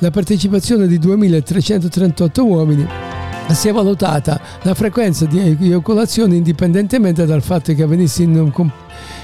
la 0.00 0.10
partecipazione 0.10 0.86
di 0.86 0.98
2338 0.98 2.44
uomini 2.44 3.05
si 3.54 3.68
è 3.68 3.72
valutata 3.72 4.40
la 4.62 4.74
frequenza 4.74 5.24
di 5.24 5.38
eiaculazione 5.38 6.36
indipendentemente 6.36 7.26
dal 7.26 7.42
fatto 7.42 7.74
che 7.74 7.82
avvenisse 7.82 8.22
in, 8.22 8.52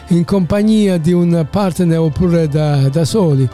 in 0.09 0.25
compagnia 0.25 0.99
di 0.99 1.13
un 1.13 1.47
partner 1.51 1.99
oppure 1.99 2.49
da, 2.49 2.89
da 2.89 3.05
soli. 3.05 3.49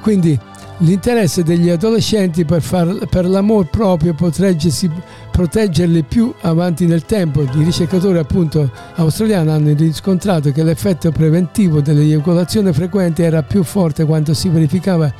Quindi 0.00 0.38
L'interesse 0.78 1.44
degli 1.44 1.70
adolescenti 1.70 2.44
per, 2.44 2.60
far, 2.60 3.06
per 3.08 3.26
l'amor 3.26 3.70
proprio 3.70 4.12
proteggerli 4.12 6.02
più 6.02 6.34
avanti 6.40 6.86
nel 6.86 7.04
tempo. 7.04 7.42
I 7.42 7.62
ricercatori 7.62 8.18
appunto 8.18 8.68
australiani 8.96 9.50
hanno 9.50 9.72
riscontrato 9.72 10.50
che 10.50 10.64
l'effetto 10.64 11.12
preventivo 11.12 11.80
dell'eiaculazione 11.80 12.72
frequente 12.72 13.22
era 13.22 13.42
più 13.42 13.62
forte 13.62 14.04
quando 14.04 14.34
si 14.34 14.48
verificava 14.48 15.12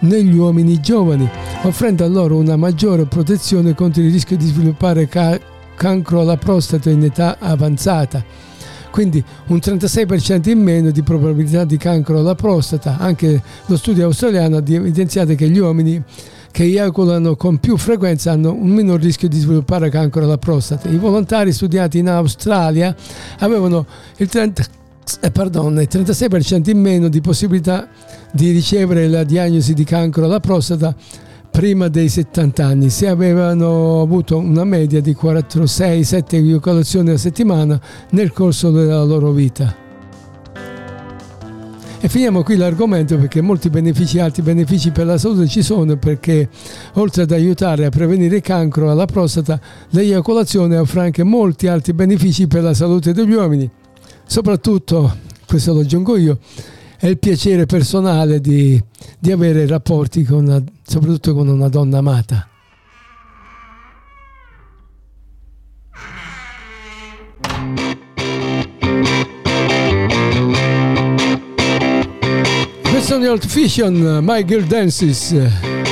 negli 0.00 0.36
uomini 0.36 0.80
giovani, 0.80 1.28
offrendo 1.62 2.06
loro 2.08 2.36
una 2.36 2.56
maggiore 2.56 3.06
protezione 3.06 3.74
contro 3.74 4.02
il 4.02 4.12
rischio 4.12 4.36
di 4.36 4.46
sviluppare 4.46 5.08
ca- 5.08 5.38
cancro 5.74 6.20
alla 6.20 6.36
prostata 6.36 6.90
in 6.90 7.04
età 7.04 7.36
avanzata 7.38 8.44
quindi 8.96 9.22
un 9.48 9.58
36% 9.58 10.48
in 10.48 10.58
meno 10.58 10.90
di 10.90 11.02
probabilità 11.02 11.66
di 11.66 11.76
cancro 11.76 12.18
alla 12.18 12.34
prostata. 12.34 12.96
Anche 12.98 13.42
lo 13.66 13.76
studio 13.76 14.06
australiano 14.06 14.56
ha 14.56 14.62
evidenziato 14.64 15.34
che 15.34 15.50
gli 15.50 15.58
uomini 15.58 16.02
che 16.50 16.62
eiaculano 16.62 17.36
con 17.36 17.58
più 17.58 17.76
frequenza 17.76 18.32
hanno 18.32 18.54
un 18.54 18.70
minor 18.70 18.98
rischio 18.98 19.28
di 19.28 19.38
sviluppare 19.38 19.90
cancro 19.90 20.22
alla 20.22 20.38
prostata. 20.38 20.88
I 20.88 20.96
volontari 20.96 21.52
studiati 21.52 21.98
in 21.98 22.08
Australia 22.08 22.96
avevano 23.40 23.84
il, 24.16 24.28
30, 24.30 24.64
eh, 25.20 25.30
pardon, 25.30 25.80
il 25.80 25.88
36% 25.90 26.70
in 26.70 26.80
meno 26.80 27.08
di 27.08 27.20
possibilità 27.20 27.88
di 28.32 28.50
ricevere 28.50 29.08
la 29.08 29.22
diagnosi 29.22 29.72
di 29.72 29.84
cancro 29.84 30.24
alla 30.24 30.40
prostata 30.40 30.94
prima 31.50 31.88
dei 31.88 32.08
70 32.08 32.66
anni, 32.66 32.90
se 32.90 33.08
avevano 33.08 34.02
avuto 34.02 34.36
una 34.36 34.64
media 34.64 35.00
di 35.00 35.14
4, 35.14 35.64
6, 35.64 36.04
7 36.04 36.36
eiaculazioni 36.36 37.10
a 37.10 37.16
settimana 37.16 37.80
nel 38.10 38.32
corso 38.32 38.70
della 38.70 39.02
loro 39.04 39.30
vita. 39.30 39.74
E 41.98 42.08
finiamo 42.08 42.42
qui 42.42 42.56
l'argomento 42.56 43.16
perché 43.16 43.40
molti 43.40 43.70
benefici, 43.70 44.18
altri 44.18 44.42
benefici 44.42 44.90
per 44.90 45.06
la 45.06 45.16
salute 45.16 45.46
ci 45.46 45.62
sono 45.62 45.96
perché 45.96 46.48
oltre 46.94 47.22
ad 47.22 47.30
aiutare 47.30 47.86
a 47.86 47.88
prevenire 47.88 48.36
il 48.36 48.42
cancro 48.42 48.90
alla 48.90 49.06
prostata, 49.06 49.58
l'eiaculazione 49.90 50.76
offre 50.76 51.00
anche 51.00 51.22
molti 51.22 51.68
altri 51.68 51.94
benefici 51.94 52.46
per 52.46 52.62
la 52.62 52.74
salute 52.74 53.12
degli 53.12 53.32
uomini 53.32 53.70
soprattutto, 54.26 55.16
questo 55.46 55.72
lo 55.72 55.80
aggiungo 55.80 56.16
io, 56.16 56.38
è 56.98 57.06
il 57.06 57.18
piacere 57.18 57.66
personale 57.66 58.40
di, 58.40 58.82
di 59.18 59.32
avere 59.32 59.66
rapporti 59.66 60.24
con 60.24 60.44
una, 60.44 60.62
soprattutto 60.82 61.34
con 61.34 61.48
una 61.48 61.68
donna 61.68 61.98
amata. 61.98 62.48
Questo 72.90 73.20
è 73.20 73.30
Old 73.30 73.46
Fiction, 73.46 74.18
My 74.22 74.44
Girl 74.44 74.64
Dances. 74.64 75.85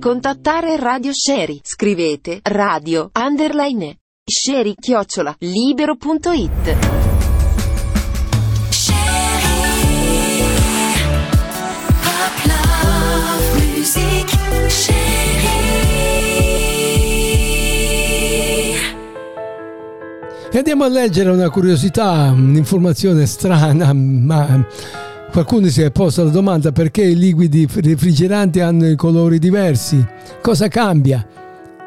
Contattare 0.00 0.76
Radio 0.78 1.12
Sherry, 1.12 1.60
scrivete 1.62 2.40
radio 2.42 3.10
underline 3.12 3.98
sherry 4.24 4.74
chiocciola 4.74 5.36
libero.it. 5.38 6.76
E 20.52 20.58
andiamo 20.58 20.84
a 20.84 20.88
leggere 20.88 21.30
una 21.30 21.50
curiosità, 21.50 22.32
un'informazione 22.32 23.26
strana, 23.26 23.92
ma 23.92 24.66
qualcuno 25.30 25.68
si 25.68 25.80
è 25.82 25.90
posto 25.90 26.24
la 26.24 26.30
domanda 26.30 26.72
perché 26.72 27.02
i 27.02 27.16
liquidi 27.16 27.66
refrigeranti 27.72 28.60
hanno 28.60 28.88
i 28.88 28.96
colori 28.96 29.38
diversi. 29.38 30.04
Cosa 30.42 30.68
cambia? 30.68 31.26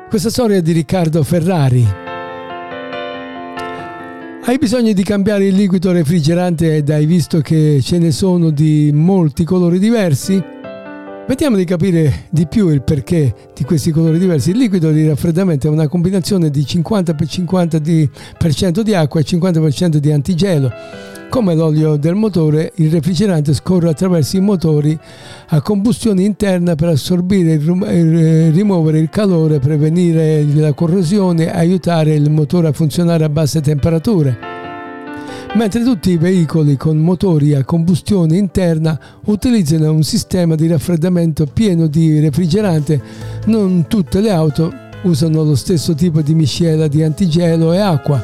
Questa 0.09 0.29
storia 0.29 0.57
è 0.57 0.61
di 0.61 0.71
Riccardo 0.71 1.23
Ferrari. 1.23 1.85
Hai 4.45 4.57
bisogno 4.57 4.93
di 4.93 5.03
cambiare 5.03 5.45
il 5.45 5.55
liquido 5.55 5.91
refrigerante 5.91 6.77
ed 6.77 6.89
hai 6.89 7.05
visto 7.05 7.41
che 7.41 7.79
ce 7.81 7.97
ne 7.97 8.11
sono 8.11 8.49
di 8.49 8.91
molti 8.93 9.43
colori 9.43 9.79
diversi? 9.79 10.52
Vediamo 11.25 11.55
di 11.55 11.63
capire 11.63 12.25
di 12.29 12.47
più 12.47 12.67
il 12.67 12.81
perché 12.81 13.33
di 13.55 13.63
questi 13.63 13.91
colori 13.91 14.19
diversi. 14.19 14.49
Il 14.49 14.57
liquido 14.57 14.91
di 14.91 15.07
raffreddamento 15.07 15.67
è 15.67 15.69
una 15.69 15.87
combinazione 15.87 16.49
di 16.49 16.65
50 16.65 17.13
per 17.13 17.27
50 17.27 17.79
di, 17.79 18.09
per 18.37 18.53
cento 18.53 18.83
di 18.83 18.93
acqua 18.93 19.21
e 19.21 19.23
50% 19.23 19.95
di 19.97 20.11
antigelo. 20.11 20.69
Come 21.29 21.55
l'olio 21.55 21.95
del 21.95 22.15
motore, 22.15 22.73
il 22.75 22.91
refrigerante 22.91 23.53
scorre 23.53 23.89
attraverso 23.89 24.35
i 24.35 24.41
motori 24.41 24.99
a 25.47 25.61
combustione 25.61 26.23
interna 26.23 26.75
per 26.75 26.89
assorbire 26.89 27.53
e 27.53 27.57
rim- 27.57 27.85
e 27.87 28.49
rimuovere 28.49 28.99
il 28.99 29.09
calore, 29.09 29.59
prevenire 29.59 30.43
la 30.53 30.73
corrosione 30.73 31.45
e 31.45 31.57
aiutare 31.57 32.13
il 32.15 32.29
motore 32.29 32.67
a 32.67 32.73
funzionare 32.73 33.23
a 33.23 33.29
basse 33.29 33.61
temperature 33.61 34.52
mentre 35.55 35.83
tutti 35.83 36.11
i 36.11 36.17
veicoli 36.17 36.77
con 36.77 36.97
motori 36.97 37.53
a 37.53 37.63
combustione 37.63 38.37
interna 38.37 38.99
utilizzano 39.25 39.91
un 39.91 40.03
sistema 40.03 40.55
di 40.55 40.67
raffreddamento 40.67 41.45
pieno 41.45 41.87
di 41.87 42.19
refrigerante. 42.19 43.01
Non 43.45 43.85
tutte 43.87 44.19
le 44.19 44.31
auto 44.31 44.73
usano 45.03 45.43
lo 45.43 45.55
stesso 45.55 45.93
tipo 45.93 46.21
di 46.21 46.33
miscela 46.33 46.87
di 46.87 47.03
antigelo 47.03 47.71
e 47.73 47.79
acqua. 47.79 48.21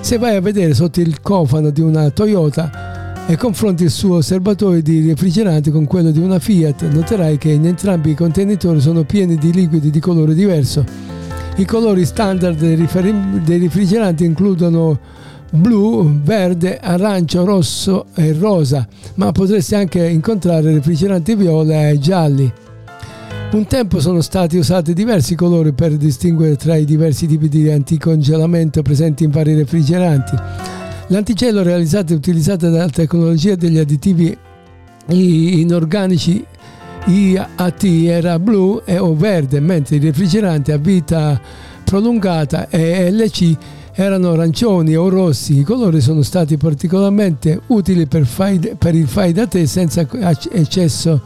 Se 0.00 0.16
vai 0.16 0.36
a 0.36 0.40
vedere 0.40 0.74
sotto 0.74 1.00
il 1.00 1.20
cofano 1.20 1.70
di 1.70 1.80
una 1.80 2.08
Toyota 2.10 3.26
e 3.26 3.36
confronti 3.36 3.82
il 3.82 3.90
suo 3.90 4.22
serbatoio 4.22 4.80
di 4.80 5.06
refrigerante 5.06 5.70
con 5.70 5.84
quello 5.84 6.10
di 6.10 6.20
una 6.20 6.38
Fiat, 6.38 6.88
noterai 6.90 7.36
che 7.36 7.50
in 7.50 7.66
entrambi 7.66 8.10
i 8.10 8.14
contenitori 8.14 8.80
sono 8.80 9.04
pieni 9.04 9.36
di 9.36 9.52
liquidi 9.52 9.90
di 9.90 10.00
colore 10.00 10.34
diverso. 10.34 10.82
I 11.56 11.64
colori 11.66 12.06
standard 12.06 12.56
dei 12.56 12.76
riferi- 12.76 13.42
dei 13.44 13.58
refrigeranti 13.58 14.24
includono 14.24 14.98
blu, 15.50 16.20
verde, 16.22 16.78
arancio, 16.78 17.44
rosso 17.44 18.06
e 18.14 18.32
rosa, 18.32 18.86
ma 19.14 19.32
potresti 19.32 19.74
anche 19.74 20.06
incontrare 20.06 20.72
refrigeranti 20.72 21.34
viola 21.34 21.88
e 21.88 21.98
gialli. 21.98 22.52
Un 23.50 23.66
tempo 23.66 23.98
sono 23.98 24.20
stati 24.20 24.58
usati 24.58 24.92
diversi 24.92 25.34
colori 25.34 25.72
per 25.72 25.96
distinguere 25.96 26.56
tra 26.56 26.76
i 26.76 26.84
diversi 26.84 27.26
tipi 27.26 27.48
di 27.48 27.70
anticongelamento 27.70 28.82
presenti 28.82 29.24
in 29.24 29.30
vari 29.30 29.54
refrigeranti. 29.54 30.36
L'antigelo 31.06 31.62
realizzato 31.62 32.12
e 32.12 32.16
utilizzato 32.16 32.68
dalla 32.68 32.90
tecnologia 32.90 33.54
degli 33.54 33.78
additivi 33.78 34.36
inorganici 35.06 36.44
IAT 37.06 37.84
era 37.84 38.38
blu 38.38 38.82
o 38.86 39.16
verde, 39.16 39.60
mentre 39.60 39.96
il 39.96 40.02
refrigerante 40.02 40.72
a 40.72 40.76
vita 40.76 41.40
prolungata 41.84 42.68
e 42.68 43.10
LC 43.10 43.56
erano 44.00 44.30
arancioni 44.30 44.94
o 44.94 45.08
rossi. 45.08 45.58
I 45.58 45.64
colori 45.64 46.00
sono 46.00 46.22
stati 46.22 46.56
particolarmente 46.56 47.62
utili 47.66 48.06
per, 48.06 48.26
fai, 48.26 48.60
per 48.78 48.94
il 48.94 49.08
fai 49.08 49.32
da 49.32 49.48
te 49.48 49.66
senza 49.66 50.06
eccesso, 50.52 51.20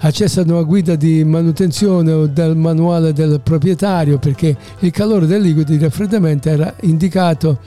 accesso 0.00 0.40
ad 0.40 0.50
una 0.50 0.62
guida 0.62 0.96
di 0.96 1.22
manutenzione 1.22 2.10
o 2.10 2.26
del 2.26 2.56
manuale 2.56 3.12
del 3.12 3.40
proprietario 3.40 4.18
perché 4.18 4.56
il 4.80 4.90
calore 4.90 5.26
del 5.26 5.42
liquido 5.42 5.70
di 5.70 5.78
raffreddamento 5.78 6.48
era 6.48 6.74
indicato 6.80 7.58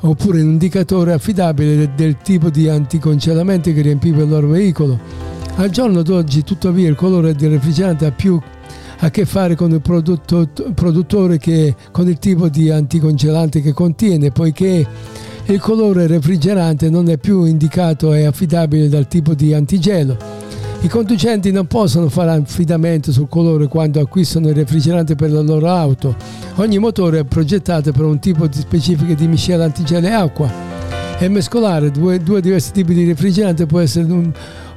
oppure 0.00 0.42
un 0.42 0.50
indicatore 0.50 1.14
affidabile 1.14 1.74
del, 1.74 1.90
del 1.96 2.16
tipo 2.18 2.50
di 2.50 2.68
anticongelamento 2.68 3.72
che 3.72 3.80
riempiva 3.80 4.22
il 4.22 4.28
loro 4.28 4.48
veicolo. 4.48 5.00
Al 5.54 5.70
giorno 5.70 6.02
d'oggi 6.02 6.44
tuttavia 6.44 6.90
il 6.90 6.94
colore 6.94 7.34
del 7.34 7.52
refrigerante 7.52 8.04
ha 8.04 8.12
più 8.12 8.38
a 9.00 9.10
che 9.10 9.24
fare 9.24 9.54
con 9.54 9.70
il 9.70 9.80
produttore 9.80 11.38
che 11.38 11.74
con 11.92 12.08
il 12.08 12.18
tipo 12.18 12.48
di 12.48 12.70
anticongelante 12.70 13.60
che 13.60 13.72
contiene, 13.72 14.30
poiché 14.30 14.86
il 15.46 15.60
colore 15.60 16.06
refrigerante 16.06 16.90
non 16.90 17.08
è 17.08 17.16
più 17.16 17.44
indicato 17.44 18.12
e 18.12 18.26
affidabile 18.26 18.88
dal 18.88 19.06
tipo 19.06 19.34
di 19.34 19.54
antigelo. 19.54 20.16
I 20.80 20.88
conducenti 20.88 21.50
non 21.50 21.66
possono 21.66 22.08
fare 22.08 22.30
affidamento 22.30 23.10
sul 23.10 23.28
colore 23.28 23.66
quando 23.66 24.00
acquistano 24.00 24.48
il 24.48 24.54
refrigerante 24.54 25.16
per 25.16 25.32
la 25.32 25.40
loro 25.40 25.68
auto. 25.68 26.14
Ogni 26.56 26.78
motore 26.78 27.20
è 27.20 27.24
progettato 27.24 27.90
per 27.92 28.04
un 28.04 28.18
tipo 28.18 28.46
di 28.46 28.58
specifiche 28.58 29.14
di 29.14 29.26
miscela 29.26 29.64
antigelo 29.64 30.06
e 30.06 30.12
acqua 30.12 30.52
e 31.18 31.28
mescolare 31.28 31.90
due, 31.90 32.20
due 32.20 32.40
diversi 32.40 32.70
tipi 32.70 32.94
di 32.94 33.04
refrigerante 33.04 33.66
può 33.66 33.80
essere 33.80 34.04
un, 34.04 34.30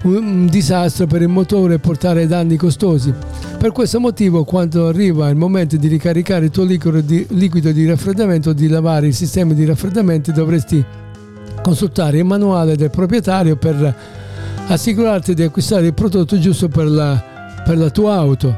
un, 0.04 0.48
disastro 0.48 1.06
per 1.06 1.22
il 1.22 1.28
motore 1.28 1.76
e 1.76 1.80
portare 1.80 2.28
danni 2.28 2.56
costosi. 2.56 3.14
Per 3.58 3.72
questo 3.72 4.00
motivo, 4.00 4.44
quando 4.44 4.88
arriva 4.88 5.30
il 5.30 5.36
momento 5.36 5.78
di 5.78 5.88
ricaricare 5.88 6.46
il 6.46 6.52
tuo 6.52 6.64
liquido 6.64 7.02
di, 7.02 7.26
liquido 7.30 7.72
di 7.72 7.86
raffreddamento 7.86 8.50
o 8.50 8.54
di 8.54 8.68
lavare 8.68 9.08
il 9.08 9.14
sistema 9.14 9.54
di 9.54 9.66
raffreddamento, 9.66 10.32
dovresti 10.32 10.84
consultare 11.62 12.18
il 12.18 12.26
manuale 12.26 12.76
del 12.76 12.90
proprietario 12.90 13.56
per 13.56 13.96
assicurarti 14.68 15.34
di 15.34 15.44
acquistare 15.44 15.88
il 15.88 15.94
prodotto 15.94 16.40
giusto 16.40 16.68
per 16.68 16.86
la, 16.86 17.24
per 17.64 17.78
la 17.78 17.90
tua 17.90 18.16
auto. 18.16 18.58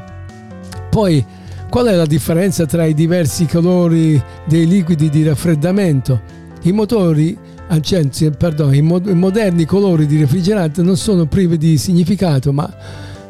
Poi, 0.88 1.24
qual 1.68 1.86
è 1.86 1.94
la 1.94 2.06
differenza 2.06 2.66
tra 2.66 2.84
i 2.84 2.94
diversi 2.94 3.46
colori 3.46 4.22
dei 4.46 4.66
liquidi 4.66 5.10
di 5.10 5.24
raffreddamento? 5.24 6.20
I 6.62 6.72
motori 6.72 7.36
anzi, 7.68 8.30
perdone, 8.30 8.76
i, 8.76 8.82
mod- 8.82 9.08
i 9.08 9.14
moderni 9.14 9.64
colori 9.64 10.06
di 10.06 10.18
refrigerante 10.18 10.82
non 10.82 10.96
sono 10.96 11.26
privi 11.26 11.56
di 11.56 11.78
significato, 11.78 12.52
ma 12.52 12.72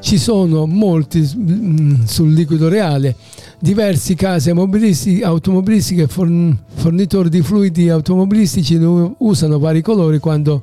ci 0.01 0.18
sono 0.18 0.66
molti 0.66 1.20
mm, 1.37 2.05
sul 2.05 2.32
liquido 2.32 2.68
reale. 2.68 3.16
Diversi 3.59 4.14
case 4.14 4.51
automobilistiche 4.51 6.03
e 6.03 6.07
forn- 6.07 6.57
fornitori 6.74 7.30
di 7.30 7.41
fluidi 7.41 7.89
automobilistici 7.89 8.76
usano 9.18 9.59
vari 9.59 9.80
colori 9.80 10.18
quando 10.18 10.62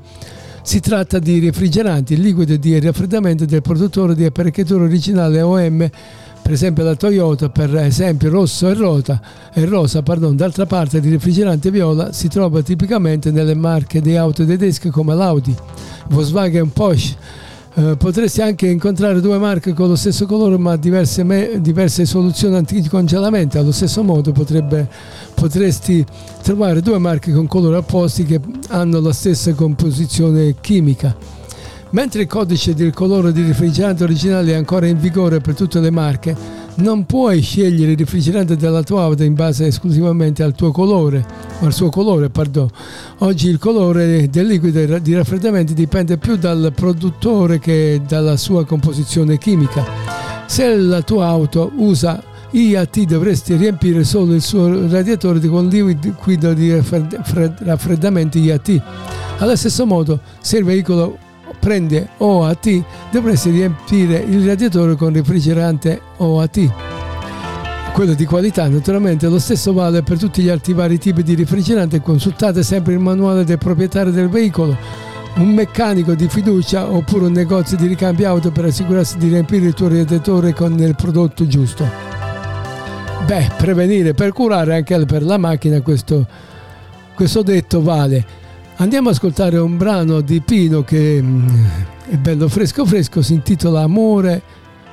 si 0.62 0.80
tratta 0.80 1.18
di 1.18 1.40
refrigeranti. 1.40 2.14
Il 2.14 2.22
liquido 2.22 2.56
di 2.58 2.80
raffreddamento 2.80 3.46
del 3.46 3.62
produttore 3.62 4.14
di 4.14 4.26
apparecchiatura 4.26 4.84
originale 4.84 5.42
OM 5.42 5.90
per 6.42 6.52
esempio 6.52 6.84
la 6.84 6.96
Toyota, 6.96 7.50
per 7.50 7.76
esempio 7.76 8.30
rosso 8.30 8.68
e, 8.68 8.74
rota, 8.74 9.22
e 9.54 9.66
rosa, 9.66 10.02
pardon. 10.02 10.36
d'altra 10.36 10.66
parte 10.66 10.98
il 10.98 11.10
refrigerante 11.10 11.72
viola 11.72 12.12
si 12.12 12.28
trova 12.28 12.62
tipicamente 12.62 13.32
nelle 13.32 13.56
marche 13.56 14.02
di 14.02 14.16
auto 14.16 14.46
tedesche 14.46 14.90
come 14.90 15.16
l'Audi, 15.16 15.56
Volkswagen, 16.10 16.72
Porsche. 16.72 17.50
Eh, 17.74 17.96
potresti 17.96 18.42
anche 18.42 18.68
incontrare 18.68 19.22
due 19.22 19.38
marche 19.38 19.72
con 19.72 19.88
lo 19.88 19.96
stesso 19.96 20.26
colore 20.26 20.58
ma 20.58 20.76
diverse, 20.76 21.24
me- 21.24 21.62
diverse 21.62 22.06
soluzioni 22.06 22.56
anticongelamento. 22.56 23.58
Allo 23.60 23.72
stesso 23.72 24.04
modo 24.04 24.34
potrebbe, 24.34 24.90
potresti 25.34 26.06
trovare 26.42 26.82
due 26.82 26.98
marche 26.98 27.32
con 27.32 27.48
colori 27.48 27.76
opposti 27.76 28.26
che 28.26 28.42
hanno 28.70 29.00
la 29.00 29.14
stessa 29.14 29.54
composizione 29.54 30.56
chimica. 30.60 31.41
Mentre 31.92 32.22
il 32.22 32.28
codice 32.28 32.74
del 32.74 32.94
colore 32.94 33.34
di 33.34 33.44
refrigerante 33.44 34.04
originale 34.04 34.54
è 34.54 34.56
ancora 34.56 34.88
in 34.88 34.98
vigore 34.98 35.42
per 35.42 35.56
tutte 35.56 35.82
le 35.82 35.90
marche, 35.90 36.34
non 36.76 37.06
puoi 37.06 37.42
scegliere 37.42 37.92
il 37.92 37.98
refrigerante 37.98 38.56
della 38.56 38.82
tua 38.82 39.04
auto 39.04 39.24
in 39.24 39.34
base 39.34 39.68
esclusivamente 39.68 40.42
al 40.42 40.56
tuo 40.56 40.72
colore, 40.72 41.26
al 41.60 41.74
suo 41.74 41.90
colore, 41.90 42.30
pardon. 42.30 42.70
Oggi 43.20 43.50
il 43.50 43.58
colore 43.58 44.30
del 44.30 44.48
liquido 44.48 45.00
di 45.00 45.14
raffreddamento 45.14 45.74
dipende 45.74 46.18
più 46.18 46.38
dal 46.38 46.72
produttore 46.74 47.60
che 47.60 48.02
dalla 48.08 48.38
sua 48.38 48.66
composizione 48.66 49.38
chimica. 49.38 49.86
Se 50.46 50.74
la 50.74 51.02
tua 51.02 51.28
auto 51.28 51.74
usa 51.76 52.24
IAT 52.52 53.02
dovresti 53.02 53.56
riempire 53.56 54.06
solo 54.06 54.34
il 54.34 54.42
suo 54.42 54.88
radiatore 54.90 55.40
con 55.42 55.68
liquido 55.68 56.54
di 56.54 56.72
raffreddamento 56.74 58.38
IAT. 58.38 58.82
Allo 59.40 59.56
stesso 59.58 59.86
modo, 59.86 60.22
se 60.40 60.58
il 60.58 60.64
veicolo 60.64 61.18
prende 61.62 62.10
OAT 62.18 62.84
dovresti 63.12 63.52
riempire 63.52 64.18
il 64.18 64.46
radiatore 64.46 64.96
con 64.96 65.14
refrigerante 65.14 66.02
OAT 66.18 66.72
quello 67.94 68.14
di 68.16 68.26
qualità 68.26 68.68
naturalmente 68.68 69.28
lo 69.28 69.38
stesso 69.38 69.72
vale 69.72 70.02
per 70.02 70.18
tutti 70.18 70.42
gli 70.42 70.50
altri 70.50 70.74
vari 70.74 70.98
tipi 70.98 71.22
di 71.22 71.36
refrigerante 71.36 72.02
consultate 72.02 72.64
sempre 72.64 72.94
il 72.94 73.00
manuale 73.00 73.44
del 73.44 73.60
proprietario 73.60 74.12
del 74.12 74.28
veicolo 74.28 74.76
un 75.36 75.54
meccanico 75.54 76.14
di 76.14 76.28
fiducia 76.28 76.92
oppure 76.92 77.26
un 77.26 77.32
negozio 77.32 77.78
di 77.78 77.88
ricambio 77.88 78.28
auto 78.28 78.52
per 78.52 78.66
assicurarsi 78.66 79.18
di 79.18 79.30
riempire 79.30 79.68
il 79.68 79.74
tuo 79.74 79.88
radiatore 79.88 80.54
con 80.54 80.78
il 80.78 80.96
prodotto 80.96 81.48
giusto. 81.48 81.88
Beh 83.26 83.52
prevenire 83.58 84.14
per 84.14 84.34
curare 84.34 84.76
anche 84.76 85.06
per 85.06 85.24
la 85.24 85.38
macchina 85.38 85.80
questo, 85.82 86.28
questo 87.16 87.44
detto 87.44 87.82
vale 87.82 88.41
Andiamo 88.78 89.10
ad 89.10 89.16
ascoltare 89.16 89.58
un 89.58 89.78
brano 89.78 90.22
di 90.22 90.42
Pino 90.42 90.82
che 90.82 91.22
mm, 91.22 91.48
è 92.10 92.16
bello 92.18 92.48
fresco 92.48 92.86
fresco, 92.86 93.22
si 93.22 93.34
intitola 93.34 93.82
Amore 93.82 94.42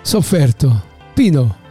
sofferto. 0.02 0.84
Pino. 1.14 1.66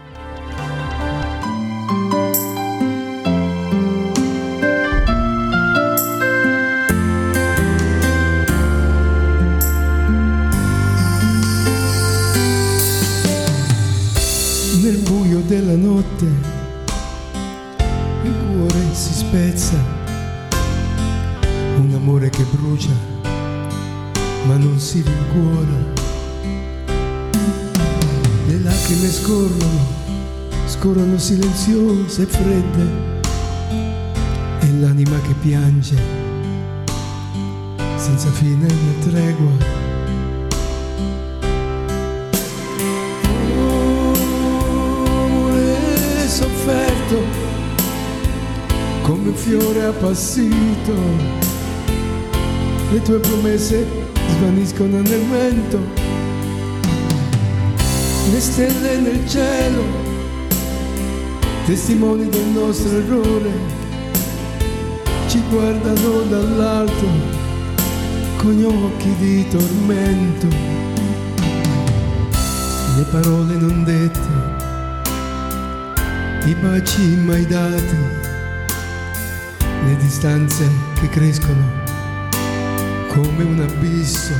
Silenziose 32.17 32.21
e 32.21 32.25
fredde 32.25 32.85
e 34.61 34.79
l'anima 34.79 35.19
che 35.21 35.33
piange 35.41 35.95
senza 37.95 38.29
fine 38.31 38.65
né 38.65 38.99
tregua. 39.01 39.75
Sofferto 46.27 47.21
come 49.01 49.29
un 49.29 49.35
fiore 49.35 49.85
appassito 49.85 50.93
le 52.91 53.01
tue 53.01 53.19
promesse 53.19 53.85
svaniscono 54.35 55.01
nel 55.01 55.21
vento, 55.31 55.79
le 58.31 58.39
stelle 58.39 58.97
nel 58.97 59.27
cielo, 59.27 60.06
testimoni 61.67 62.29
del 62.29 62.45
nostro 62.45 62.97
errore, 62.97 63.51
ci 65.27 65.41
guardano 65.49 66.21
dall'alto 66.29 67.05
con 68.37 68.63
occhi 68.63 69.13
di 69.19 69.45
tormento, 69.49 70.47
le 72.95 73.03
parole 73.11 73.55
non 73.55 73.83
dette, 73.83 74.29
i 76.45 76.55
baci 76.55 77.01
mai 77.25 77.45
dati, 77.45 77.97
le 79.83 79.97
distanze 79.97 80.69
che 81.01 81.09
crescono 81.09 81.83
come 83.09 83.43
un 83.43 83.59
abisso. 83.59 84.31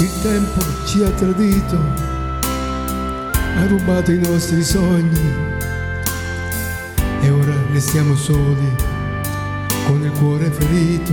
Il 0.00 0.10
tempo 0.22 0.60
ci 0.86 1.04
ha 1.04 1.10
tradito, 1.10 2.09
ha 3.56 3.66
rubato 3.66 4.12
i 4.12 4.18
nostri 4.18 4.62
sogni 4.62 5.32
e 7.20 7.30
ora 7.30 7.54
restiamo 7.72 8.14
soli 8.14 8.74
con 9.86 10.02
il 10.02 10.10
cuore 10.12 10.50
ferito. 10.50 11.12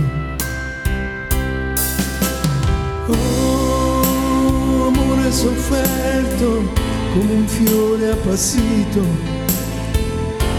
Oh, 3.06 4.86
amore 4.86 5.32
sofferto 5.32 6.72
come 7.12 7.32
un 7.32 7.46
fiore 7.46 8.10
appassito 8.10 9.36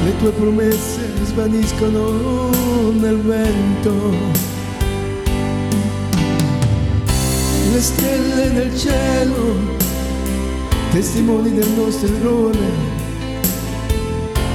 le 0.03 0.17
tue 0.17 0.31
promesse 0.31 1.01
svaniscono 1.25 2.49
nel 2.91 3.19
vento. 3.21 3.93
Le 7.71 7.81
stelle 7.81 8.49
nel 8.49 8.77
cielo, 8.77 9.77
testimoni 10.91 11.53
del 11.53 11.69
nostro 11.69 12.07
errore, 12.07 12.57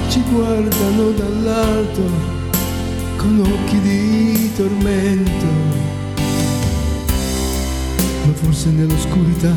ci 0.09 0.21
guardano 0.29 1.11
dall'alto 1.11 2.01
con 3.15 3.39
occhi 3.39 3.79
di 3.79 4.51
tormento. 4.55 5.45
Ma 8.25 8.33
forse 8.33 8.69
nell'oscurità 8.71 9.53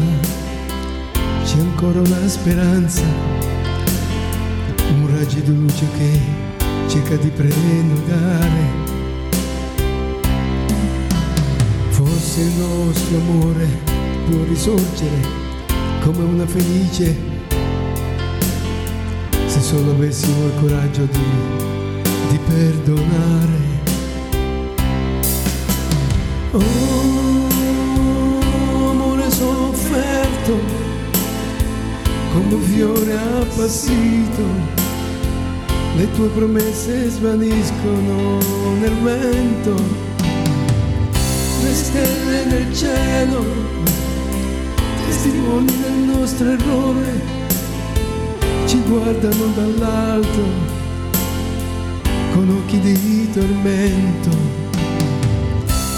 c'è 1.45 1.59
ancora 1.59 2.01
una 2.01 2.29
speranza, 2.29 3.03
un 4.93 5.11
raggio 5.17 5.41
di 5.41 5.57
luce 5.57 5.85
che 5.97 6.21
cerca 6.87 7.17
di 7.17 7.29
prenotare. 7.29 8.87
Forse 11.91 12.41
il 12.41 12.53
nostro 12.57 13.17
amore 13.17 13.67
può 14.29 14.45
risorgere 14.45 15.38
come 16.01 16.25
una 16.25 16.47
felice 16.47 17.39
se 19.47 19.61
solo 19.61 19.93
avessimo 19.93 20.47
il 20.47 20.53
coraggio 20.61 21.05
di, 21.05 21.19
di 22.31 22.39
perdonare. 22.47 23.67
Oh, 26.53 27.49
amore 28.91 29.31
sofferto, 29.31 30.59
come 32.33 32.55
un 32.55 32.63
fiore 32.63 33.13
appassito, 33.41 34.43
le 35.97 36.13
tue 36.13 36.29
promesse 36.29 37.09
svaniscono 37.09 38.39
nel 38.81 38.95
vento, 39.03 39.75
le 41.63 41.75
stelle 41.75 42.45
nel 42.45 42.75
cielo, 42.77 43.45
testimoni 45.19 45.67
del 45.67 46.17
nostro 46.17 46.49
errore 46.49 47.21
ci 48.67 48.81
guardano 48.83 49.47
dall'alto 49.57 50.43
con 52.33 52.49
occhi 52.51 52.79
di 52.79 53.29
tormento. 53.33 54.31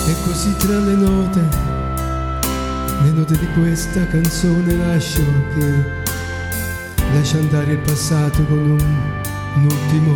E 0.06 0.14
così 0.24 0.56
tra 0.56 0.78
le 0.78 0.94
note 0.94 1.48
le 3.02 3.10
note 3.10 3.38
di 3.38 3.46
questa 3.60 4.06
canzone 4.06 4.74
lascio 4.76 5.22
che 5.54 5.84
lascia 7.12 7.38
andare 7.38 7.72
il 7.72 7.78
passato 7.78 8.42
con 8.46 8.58
un, 8.58 8.80
un 9.56 9.64
ultimo 9.64 10.14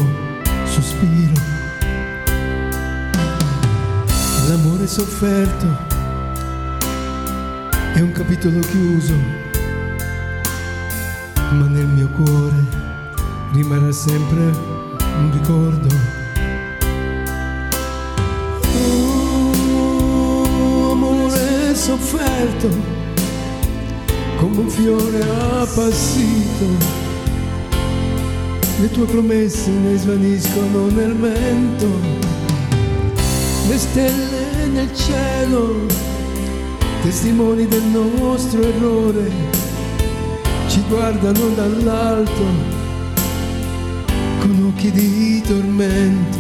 sospiro. 0.65 1.43
L'amore 4.49 4.87
sofferto 4.87 5.94
è 7.95 8.01
un 8.01 8.13
capitolo 8.13 8.59
chiuso 8.61 9.15
ma 11.53 11.67
nel 11.67 11.87
mio 11.87 12.09
cuore 12.09 12.57
rimarrà 13.53 13.93
sempre 13.93 14.41
un 14.41 15.31
ricordo. 15.33 15.89
Oh, 19.67 20.91
amore 20.93 21.75
sofferto, 21.75 22.69
come 24.37 24.59
un 24.59 24.69
fiore 24.69 25.23
appassito, 25.61 26.67
le 28.81 28.91
tue 28.91 29.07
promesse 29.07 29.71
ne 29.71 29.97
svaniscono 29.97 30.89
nel 30.89 31.15
vento, 31.15 31.87
le 33.69 33.79
stelle 33.79 34.67
nel 34.73 34.93
cielo, 34.93 35.87
testimoni 37.05 37.69
del 37.69 37.83
nostro 37.83 38.63
errore 38.63 39.31
ci 40.69 40.83
guardano 40.89 41.49
dall'alto 41.49 42.43
con 44.41 44.73
occhi 44.73 44.91
di 44.91 45.43
tormento, 45.43 46.39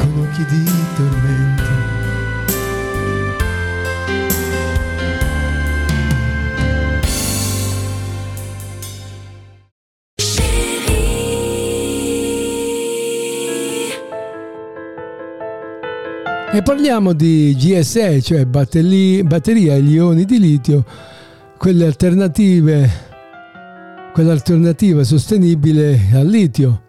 con 0.00 0.26
occhi 0.26 0.44
di 0.44 0.64
tormento. 0.94 1.67
E 16.58 16.62
parliamo 16.62 17.12
di 17.12 17.54
GSE, 17.56 18.20
cioè 18.20 18.44
batterie, 18.44 19.22
batteria 19.22 19.74
agli 19.74 19.92
ioni 19.92 20.24
di 20.24 20.40
litio, 20.40 20.84
quelle 21.56 21.86
alternative, 21.86 22.90
quell'alternativa 24.12 25.04
sostenibile 25.04 25.96
al 26.14 26.26
litio. 26.26 26.82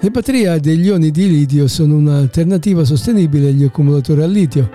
Le 0.00 0.10
batterie 0.10 0.58
degli 0.60 0.86
ioni 0.86 1.10
di 1.10 1.28
litio 1.28 1.68
sono 1.68 1.96
un'alternativa 1.96 2.82
sostenibile 2.82 3.48
agli 3.48 3.64
accumulatori 3.64 4.22
al 4.22 4.30
litio. 4.30 4.70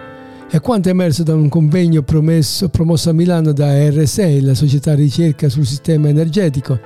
È 0.47 0.59
quanto 0.59 0.89
emerso 0.89 1.23
da 1.23 1.33
un 1.33 1.49
convegno 1.49 2.03
promesso- 2.03 2.69
promosso 2.69 3.09
a 3.09 3.13
Milano 3.13 3.53
da 3.53 3.89
RSE, 3.89 4.39
la 4.41 4.53
società 4.53 4.93
ricerca 4.93 5.49
sul 5.49 5.65
sistema 5.65 6.09
energetico, 6.09 6.79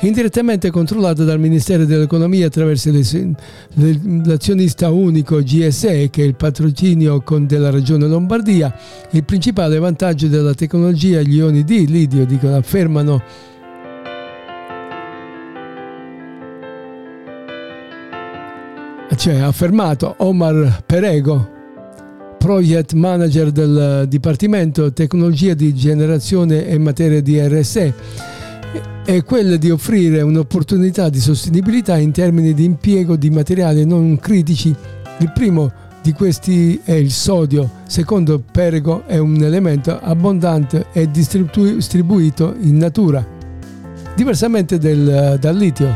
indirettamente 0.00 0.70
controllata 0.70 1.24
dal 1.24 1.40
Ministero 1.40 1.84
dell'Economia 1.84 2.46
attraverso 2.46 2.90
l'azionista 3.72 4.90
unico 4.90 5.42
GSE, 5.42 6.10
che 6.10 6.22
è 6.22 6.26
il 6.26 6.34
patrocinio 6.34 7.22
della 7.40 7.70
Regione 7.70 8.06
Lombardia. 8.06 8.74
Il 9.10 9.24
principale 9.24 9.78
vantaggio 9.78 10.28
della 10.28 10.54
tecnologia 10.54 11.20
agli 11.20 11.36
ioni 11.36 11.64
di 11.64 11.86
litio, 11.86 12.26
dicono, 12.26 12.56
affermano 12.56 13.22
cioè 19.16 19.38
affermato 19.38 20.14
Omar 20.18 20.82
Perego, 20.84 21.54
project 22.38 22.92
manager 22.92 23.50
del 23.50 24.04
Dipartimento 24.08 24.92
Tecnologia 24.92 25.54
di 25.54 25.74
Generazione 25.74 26.66
e 26.68 26.78
Materia 26.78 27.22
di 27.22 27.40
RSE, 27.40 28.35
è 29.04 29.22
quella 29.22 29.56
di 29.56 29.70
offrire 29.70 30.20
un'opportunità 30.20 31.08
di 31.08 31.20
sostenibilità 31.20 31.96
in 31.96 32.10
termini 32.10 32.54
di 32.54 32.64
impiego 32.64 33.16
di 33.16 33.30
materiali 33.30 33.84
non 33.86 34.18
critici. 34.18 34.74
Il 35.18 35.32
primo 35.32 35.72
di 36.02 36.12
questi 36.12 36.80
è 36.84 36.92
il 36.92 37.10
sodio, 37.10 37.70
secondo 37.86 38.42
Perego 38.50 39.04
è 39.06 39.18
un 39.18 39.42
elemento 39.42 39.98
abbondante 40.00 40.86
e 40.92 41.10
distribu- 41.10 41.74
distribuito 41.74 42.54
in 42.60 42.76
natura, 42.76 43.24
diversamente 44.14 44.78
del- 44.78 45.36
dal 45.40 45.56
litio, 45.56 45.92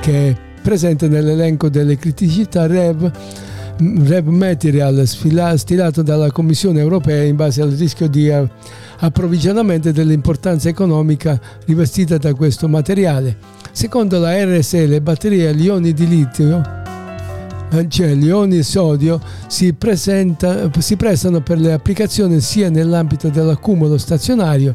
che 0.00 0.28
è 0.28 0.36
presente 0.62 1.08
nell'elenco 1.08 1.68
delle 1.68 1.96
criticità 1.96 2.66
REV, 2.66 3.10
REV 3.78 4.26
Material 4.26 5.06
stilato 5.06 6.02
dalla 6.02 6.30
Commissione 6.32 6.80
europea 6.80 7.22
in 7.22 7.36
base 7.36 7.62
al 7.62 7.70
rischio 7.70 8.08
di 8.08 8.28
eh, 8.28 8.48
approvvigionamento 8.98 9.88
e 9.88 9.92
dell'importanza 9.92 10.68
economica 10.68 11.40
rivestita 11.66 12.18
da 12.18 12.34
questo 12.34 12.68
materiale. 12.68 13.36
Secondo 13.70 14.18
la 14.18 14.44
RSE 14.44 14.86
le 14.86 15.00
batterie 15.00 15.48
agli 15.48 15.64
ioni 15.64 15.92
di 15.92 16.08
litio 16.08 16.76
eh, 17.70 17.86
cioè 17.88 18.14
gli 18.14 18.26
ioni 18.26 18.62
sodio 18.62 19.20
si, 19.46 19.72
presenta- 19.74 20.70
si 20.78 20.96
prestano 20.96 21.40
per 21.40 21.58
le 21.58 21.72
applicazioni 21.72 22.40
sia 22.40 22.70
nell'ambito 22.70 23.28
dell'accumulo 23.28 23.98
stazionario 23.98 24.74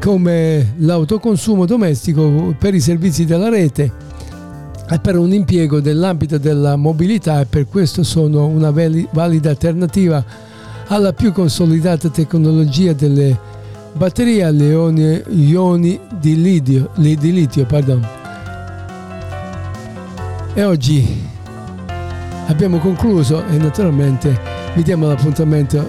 come 0.00 0.74
l'autoconsumo 0.76 1.64
domestico 1.64 2.54
per 2.58 2.74
i 2.74 2.80
servizi 2.80 3.24
della 3.24 3.48
rete 3.48 4.06
e 4.90 4.98
per 4.98 5.18
un 5.18 5.32
impiego 5.32 5.80
nell'ambito 5.80 6.38
della 6.38 6.76
mobilità 6.76 7.40
e 7.40 7.46
per 7.46 7.68
questo 7.68 8.02
sono 8.02 8.46
una 8.46 8.70
vali- 8.70 9.06
valida 9.12 9.50
alternativa 9.50 10.24
alla 10.86 11.12
più 11.12 11.32
consolidata 11.32 12.08
tecnologia 12.08 12.94
delle 12.94 13.38
batterie 13.92 14.44
alle 14.44 14.66
ioni, 14.66 16.00
di, 16.18 16.40
lidio- 16.40 16.90
li- 16.94 17.16
di 17.16 17.32
litio. 17.32 17.66
E 20.54 20.64
oggi 20.64 21.26
abbiamo 22.46 22.78
concluso 22.78 23.44
e 23.46 23.58
naturalmente 23.58 24.40
vi 24.74 24.82
diamo 24.82 25.06
l'appuntamento 25.06 25.86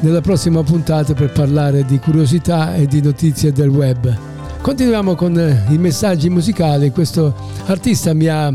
nella 0.00 0.20
prossima 0.20 0.62
puntata 0.62 1.12
per 1.12 1.32
parlare 1.32 1.84
di 1.84 1.98
curiosità 1.98 2.74
e 2.74 2.86
di 2.86 3.02
notizie 3.02 3.52
del 3.52 3.68
web. 3.68 4.25
Continuiamo 4.60 5.14
con 5.14 5.38
eh, 5.38 5.64
i 5.68 5.78
messaggi 5.78 6.28
musicali. 6.28 6.90
Questo 6.90 7.34
artista 7.66 8.12
mi 8.14 8.26
ha 8.26 8.52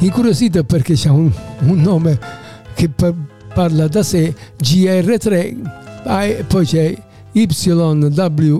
incuriosito 0.00 0.64
perché 0.64 0.94
ha 1.06 1.12
un, 1.12 1.32
un 1.60 1.80
nome 1.80 2.18
che 2.74 2.88
pa- 2.90 3.14
parla 3.52 3.88
da 3.88 4.02
sé, 4.02 4.34
GR3, 4.62 5.56
ah, 6.04 6.26
poi 6.46 6.66
c'è 6.66 6.94
YWXLF. 7.32 8.58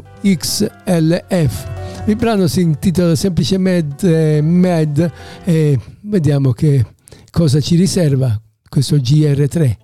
Il 2.07 2.17
brano 2.17 2.47
si 2.47 2.63
intitola 2.63 3.15
semplicemente 3.15 4.41
Mad 4.41 5.13
e 5.45 5.79
vediamo 6.03 6.53
che 6.53 6.87
cosa 7.31 7.61
ci 7.61 7.77
riserva 7.77 8.41
questo 8.69 8.97
GR3. 8.97 9.77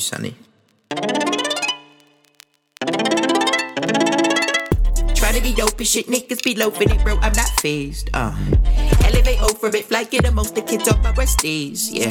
You, 0.00 0.02
Sonny. 0.02 0.49
And 5.80 5.88
shit, 5.88 6.08
niggas 6.08 6.42
be 6.42 6.54
loafing 6.54 6.90
it, 6.90 7.02
bro. 7.02 7.16
I'm 7.22 7.32
not 7.32 7.48
phased. 7.62 8.10
Uh, 8.12 8.36
elevate 9.02 9.40
over 9.40 9.74
it, 9.74 9.86
fly 9.86 10.04
get 10.04 10.30
most 10.34 10.54
the 10.54 10.60
kids 10.60 10.86
off 10.88 11.02
my 11.02 11.10
resties. 11.12 11.88
Yeah, 11.90 12.10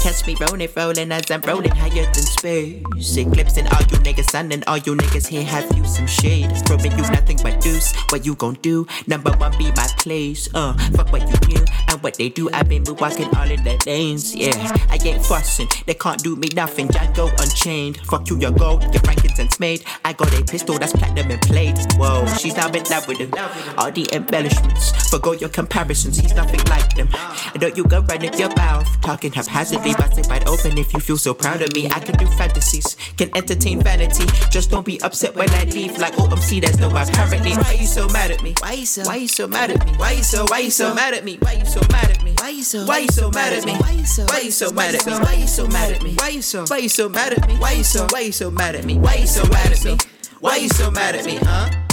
catch 0.00 0.26
me 0.26 0.34
rolling, 0.40 0.68
rolling 0.76 1.12
as 1.12 1.30
I'm 1.30 1.40
rolling 1.42 1.70
higher 1.70 2.10
than 2.10 2.14
space. 2.14 3.16
Eclipsing 3.16 3.68
all 3.68 3.82
you 3.82 3.98
niggas, 4.02 4.30
sun 4.30 4.50
and 4.50 4.64
all 4.66 4.78
you 4.78 4.96
niggas 4.96 5.28
here 5.28 5.44
have 5.44 5.70
you 5.76 5.84
some 5.84 6.08
shade. 6.08 6.50
Throwing 6.66 6.90
you 6.90 7.06
nothing 7.14 7.38
but 7.40 7.60
deuce. 7.60 7.94
What 8.10 8.26
you 8.26 8.34
gon' 8.34 8.54
do? 8.62 8.84
Number 9.06 9.30
one 9.36 9.56
be 9.58 9.70
my 9.76 9.86
place. 9.98 10.48
Uh, 10.52 10.72
fuck 10.96 11.12
what 11.12 11.22
you 11.22 11.36
knew 11.46 11.64
and 11.86 12.02
what 12.02 12.14
they 12.14 12.28
do. 12.30 12.50
I've 12.52 12.68
been 12.68 12.82
walking 12.98 13.32
all 13.36 13.48
in 13.48 13.62
the 13.62 13.80
lanes. 13.86 14.34
Yeah, 14.34 14.76
I 14.90 14.98
ain't 15.04 15.24
fussing. 15.24 15.68
They 15.86 15.94
can't 15.94 16.20
do 16.24 16.34
me 16.34 16.48
nothing. 16.52 16.88
Django 16.88 17.30
unchained. 17.40 17.98
Fuck 18.06 18.28
you, 18.28 18.40
your 18.40 18.50
gold, 18.50 18.82
your 18.92 19.02
frankincense 19.04 19.60
made. 19.60 19.84
I 20.04 20.14
got 20.14 20.36
a 20.36 20.42
pistol 20.42 20.78
that's 20.78 20.92
platinum 20.92 21.30
and 21.30 21.40
played. 21.42 21.78
Whoa, 21.94 22.26
she's 22.38 22.56
now 22.56 22.66
in 22.72 22.87
love 22.90 23.06
with 23.08 23.18
him. 23.18 23.32
All 23.76 23.90
the 23.90 24.06
embellishments, 24.12 25.08
forgo 25.10 25.32
your 25.32 25.48
comparisons. 25.48 26.18
He's 26.18 26.34
nothing 26.34 26.60
like 26.68 26.94
them. 26.94 27.08
And 27.52 27.60
don't 27.60 27.76
you 27.76 27.84
go 27.84 28.00
running 28.02 28.34
your 28.34 28.54
mouth, 28.56 28.88
talking 29.00 29.32
haphazardly, 29.32 29.94
but 29.94 30.16
it 30.18 30.26
wide 30.28 30.46
open 30.48 30.78
if 30.78 30.92
you 30.92 31.00
feel 31.00 31.18
so 31.18 31.34
proud 31.34 31.62
of 31.62 31.72
me. 31.74 31.86
I 31.86 32.00
can 32.00 32.16
do 32.16 32.26
fantasies, 32.26 32.96
can 33.16 33.30
entertain 33.36 33.80
vanity. 33.82 34.26
Just 34.50 34.70
don't 34.70 34.84
be 34.84 35.00
upset 35.02 35.34
when 35.34 35.50
I 35.50 35.64
leave. 35.64 35.98
Like 35.98 36.14
OMC, 36.14 36.60
there's 36.60 36.78
no 36.78 36.88
apparently. 36.88 37.52
Why 37.52 37.72
you 37.80 37.86
so 37.86 38.08
mad 38.08 38.30
at 38.30 38.42
me? 38.42 38.54
Why 38.60 38.72
you 38.72 38.86
so? 38.86 39.04
Why 39.04 39.16
you 39.16 39.28
so 39.28 39.46
mad 39.48 39.70
at 39.70 39.84
me? 39.84 39.92
Why 39.96 40.12
you 40.12 40.22
so? 40.22 40.44
Why 40.46 40.58
you 40.58 40.70
so 40.70 40.94
mad 40.94 41.14
at 41.14 41.24
me? 41.24 41.38
Why 41.40 41.52
you 41.52 41.64
so 41.64 41.80
mad 41.90 42.10
at 42.10 42.22
me? 42.22 42.34
Why 42.38 42.48
you 42.50 42.62
so? 42.62 42.84
Why 42.84 42.98
you 42.98 43.08
so 43.08 43.30
mad 43.30 43.52
at 43.52 43.64
me? 43.64 43.72
Why 43.74 43.90
you 43.92 44.04
so? 44.06 44.26
Why 44.26 44.40
you 44.40 44.50
so 44.50 44.70
mad 44.72 44.94
at 44.94 45.06
me? 45.06 45.12
Why 45.12 45.34
you 45.34 45.46
so 45.46 45.66
mad 45.68 45.92
at 45.92 46.02
me? 46.02 46.14
Why 46.18 46.28
you 46.28 46.42
so? 46.42 46.64
Why 46.66 46.78
you 46.78 46.88
so 46.88 47.08
mad 47.08 47.32
at 47.32 47.46
me? 47.46 47.54
Why 47.56 47.70
you 47.72 47.82
so? 47.82 48.06
Why 48.10 48.20
you 48.20 48.32
so 48.32 48.50
mad 48.50 48.74
at 48.74 48.84
me? 48.84 48.98
Why 48.98 49.14
you 49.14 49.26
so 49.26 49.44
mad 49.48 49.72
at 49.72 49.84
me? 49.84 49.98
Why 50.40 50.56
you 50.56 50.68
so 50.68 50.90
mad 50.90 51.14
at 51.16 51.24
me, 51.24 51.36
huh? 51.36 51.87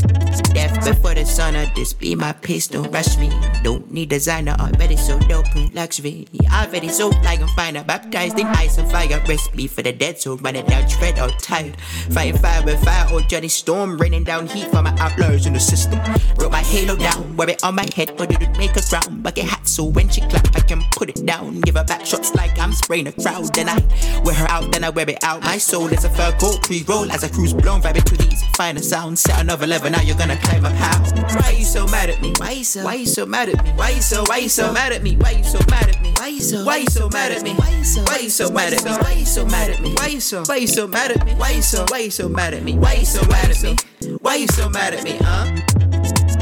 Death 0.54 0.86
before 0.86 1.14
the 1.14 1.26
sun, 1.26 1.56
or 1.56 1.66
this 1.76 1.94
be 1.94 2.16
my 2.16 2.32
pace, 2.32 2.68
don't 2.68 2.92
rush 2.92 3.18
me. 3.18 3.30
Don't 3.64 3.92
need 3.92 4.10
designer, 4.10 4.56
already 4.60 4.96
so 4.96 5.20
dope 5.20 5.54
in 5.56 5.70
luxury. 5.74 6.28
Already 6.52 6.90
so 6.90 7.10
like 7.24 7.42
I'm 7.42 7.48
fine, 7.50 7.76
I'm 7.78 7.86
baptized 7.86 8.40
in 8.40 8.48
ice 8.48 8.78
and 8.78 8.90
fire. 8.90 9.22
Recipe 9.28 9.68
for 9.68 9.82
the 9.82 9.92
dead, 9.92 10.20
so 10.20 10.38
running 10.38 10.66
down 10.66 10.88
tread 10.88 11.20
all 11.20 11.30
tired. 11.42 11.80
Fighting 12.12 12.38
fire 12.38 12.64
with 12.64 12.84
fire, 12.84 13.12
or 13.12 13.22
Johnny 13.22 13.48
Storm, 13.48 13.98
raining 13.98 14.24
down 14.24 14.48
heat 14.48 14.68
for 14.68 14.82
my 14.82 14.96
outlaws 15.00 15.46
in 15.46 15.54
the 15.54 15.60
system. 15.60 16.00
Wrote 16.38 16.52
my 16.52 16.62
halo 16.62 16.96
down, 16.96 17.36
wear 17.36 17.50
it 17.50 17.64
on 17.64 17.76
my 17.76 17.88
head, 17.96 18.16
but 18.18 18.32
it 18.32 18.58
make 18.58 18.76
a 18.76 18.82
crown. 18.82 19.22
Bucket 19.22 19.46
hat, 19.46 19.68
so 19.68 19.84
when 19.84 20.08
she 20.10 20.22
clap, 20.22 20.56
I 20.56 20.62
can 20.62 20.82
put 20.92 21.10
it 21.10 21.26
down. 21.26 21.62
Give 21.62 21.76
her 21.76 21.84
back 21.84 22.06
shots 22.06 22.34
like 22.36 22.58
I'm 22.60 22.74
spraying 22.74 23.08
a 23.08 23.12
crowd. 23.12 23.54
Then 23.54 23.70
I 23.70 24.22
wear 24.24 24.36
her 24.36 24.50
out, 24.50 24.72
then 24.72 24.84
I 24.84 24.90
wear 24.90 25.10
it 25.10 25.24
out. 25.24 25.42
My 25.42 25.58
soul 25.58 25.88
is 25.88 26.06
a 26.06 26.10
fur 26.10 26.32
coat, 26.40 26.64
pre 26.64 26.84
roll 26.84 27.12
as 27.12 27.24
I 27.24 27.30
cruise 27.30 27.54
blown, 27.54 27.82
vibing 27.82 28.04
to 28.06 28.18
these 28.18 28.44
finer 28.56 28.82
sounds. 28.82 29.22
Set 29.22 29.40
another 29.42 29.68
level, 29.68 29.95
now 29.96 30.02
you're 30.04 30.18
gonna 30.18 30.38
climb 30.38 30.66
up 30.66 30.74
how? 30.74 31.00
Why 31.40 31.52
you 31.52 31.66
so 31.66 31.86
mad 31.88 32.10
at 32.10 32.22
me? 32.22 32.34
Why 32.38 32.52
you 32.52 32.64
so? 32.64 32.84
Why 32.84 32.96
you 32.96 33.06
so 33.06 33.26
mad 33.26 33.50
at 33.50 33.64
me? 33.64 33.72
Why 33.72 33.90
you 33.92 34.02
so? 34.02 34.24
Why 34.28 34.38
you 34.38 34.50
so 34.50 34.72
mad 34.74 34.92
at 34.92 35.04
me? 35.04 35.16
Why 35.18 35.32
you 35.32 35.44
so 35.44 35.60
mad 35.70 35.90
at 35.90 36.02
me? 36.02 36.14
Why 36.18 36.28
you 36.28 36.42
so? 36.42 36.66
Why 36.66 36.78
you 36.78 36.90
so 36.90 37.10
mad 37.10 37.32
at 37.32 37.44
me? 37.44 37.54
Why 37.54 37.70
you 37.70 37.84
so? 37.84 38.04
Why 38.04 38.18
you 38.18 38.30
so 38.30 38.50
mad 38.50 38.74
at 38.74 38.84
me? 38.84 38.92
Why 38.92 39.12
you 39.14 39.26
so 39.26 39.46
mad 39.46 39.70
at 39.70 39.82
me? 39.82 39.94
Why 39.96 40.08
you 40.08 40.20
so? 40.20 40.44
Why 40.44 40.58
you 40.58 40.68
so 40.68 40.88
mad 40.88 41.12
at 41.12 41.26
me? 41.26 41.34
Why 41.36 41.50
you 41.52 41.62
so? 41.62 41.86
Why 41.90 42.00
you 42.00 42.12
so 42.12 42.30
mad 42.30 42.54
at 42.54 42.64
me? 42.64 42.74
Why 42.78 42.94
you 42.94 43.06
so 43.06 43.22
mad 43.28 43.50
at 43.50 43.64
me? 43.64 43.76
Why 44.22 44.36
you 44.36 44.48
so 44.48 44.70
mad 44.70 44.94
at 44.94 45.04
me? 45.04 45.18
Huh? 45.22 45.76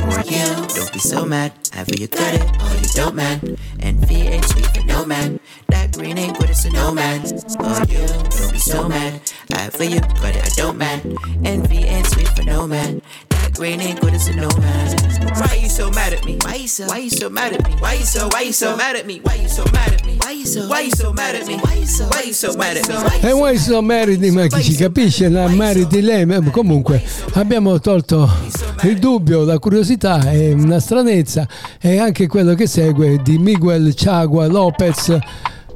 Or 0.03 0.19
you, 0.25 0.45
don't 0.75 0.91
be 0.91 0.99
so 0.99 1.25
mad. 1.25 1.53
Either 1.73 1.95
you 1.95 2.07
got 2.07 2.33
it 2.33 2.41
or 2.61 2.75
you 2.81 2.87
don't, 2.93 3.15
man. 3.15 3.57
Envy 3.79 4.15
ain't 4.15 4.45
sweet 4.45 4.67
for 4.67 4.83
no 4.85 5.05
man. 5.05 5.39
That 5.69 5.93
green 5.93 6.17
ain't 6.17 6.37
good, 6.37 6.49
it's 6.49 6.65
a 6.65 6.71
no 6.71 6.93
man. 6.93 7.21
Or 7.21 7.79
you, 7.87 8.05
don't 8.07 8.51
be 8.51 8.59
so 8.59 8.89
mad. 8.89 9.21
Either 9.53 9.83
you 9.85 10.01
got 10.01 10.35
it 10.35 10.47
or 10.47 10.55
don't, 10.55 10.77
man. 10.77 11.15
Envy 11.45 11.85
ain't 11.85 12.07
sweet 12.07 12.27
for 12.29 12.43
no 12.43 12.67
man. 12.67 13.01
That 13.53 13.59
green 13.59 13.81
ain't 13.81 14.01
good, 14.01 14.13
it's 14.13 14.27
a 14.27 14.35
no 14.35 14.49
man. 14.57 14.97
Why 15.37 15.59
you 15.61 15.69
so 15.69 15.91
mad 15.91 16.13
at 16.13 16.25
me? 16.25 16.37
Why 16.41 16.55
you 16.55 16.67
so? 16.67 16.87
Why 16.87 16.97
you 16.97 17.09
so 17.09 17.29
mad 17.29 17.53
at 17.53 17.67
me? 17.67 17.75
Why 17.79 17.93
you 17.93 18.05
so? 18.05 18.27
Why 18.29 18.41
you 18.41 18.53
so 18.53 18.75
mad 18.75 18.95
at 18.95 19.05
me? 19.05 19.19
Why 19.21 19.35
you 19.35 19.47
so 19.47 19.63
mad 19.71 19.93
at 19.93 20.05
me? 20.05 20.17
Why 20.17 20.31
you 20.31 20.45
so? 20.45 20.67
Why 20.67 20.81
you 20.81 20.91
so 20.95 21.13
mad 21.13 21.35
at 21.35 21.45
me? 21.45 21.55
Why 21.57 21.73
you 21.75 21.85
so? 21.85 22.07
Why 22.07 22.23
you 22.23 22.33
so 22.33 22.53
mad 22.57 22.77
at 22.77 22.87
me? 22.87 23.29
E 23.29 23.33
why 23.33 23.55
so 23.57 23.81
meriti, 23.81 24.31
ma 24.31 24.47
chi 24.47 24.63
ci 24.63 24.75
capisce 24.75 25.29
la 25.29 25.47
meriti 25.47 26.01
lei, 26.01 26.25
ma 26.25 26.39
comunque 26.49 27.03
abbiamo 27.33 27.79
tolto 27.79 28.27
il 28.83 28.97
dubbio, 28.97 29.43
la 29.43 29.59
curiosità 29.59 30.31
e 30.31 30.51
una 30.53 30.79
stranezza 30.79 31.47
e 31.79 31.99
anche 31.99 32.27
quello 32.27 32.55
che 32.55 32.65
segue 32.65 33.19
di 33.21 33.37
Miguel 33.37 33.93
Chagua 33.95 34.47
Lopez 34.47 35.15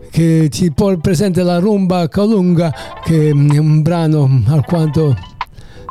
che 0.10 0.50
ci 0.52 0.74
presenta 1.00 1.44
la 1.44 1.60
rumba 1.60 2.08
Calunga 2.08 2.74
che 3.04 3.30
è 3.30 3.32
un 3.32 3.82
brano 3.84 4.42
alquanto 4.48 5.16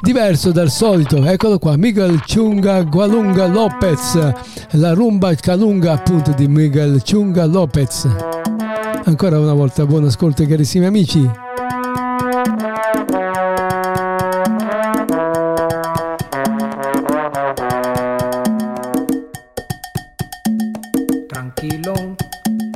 diverso 0.06 0.52
dal 0.52 0.70
solito 0.70 1.24
eccolo 1.24 1.58
qua 1.58 1.76
Miguel 1.76 2.22
Chunga 2.24 2.80
Gualunga 2.84 3.46
Lopez 3.46 4.32
la 4.76 4.92
rumba 4.92 5.34
Calunga 5.34 5.92
appunto 5.92 6.32
di 6.32 6.46
Miguel 6.48 7.02
Chunga 7.02 7.44
Lopez. 7.44 8.06
Ancora 9.04 9.38
una 9.38 9.52
volta 9.52 9.86
buon 9.86 10.04
ascolto 10.04 10.46
carissimi 10.46 10.86
amici. 10.86 11.28
Tranquilón, 21.28 22.16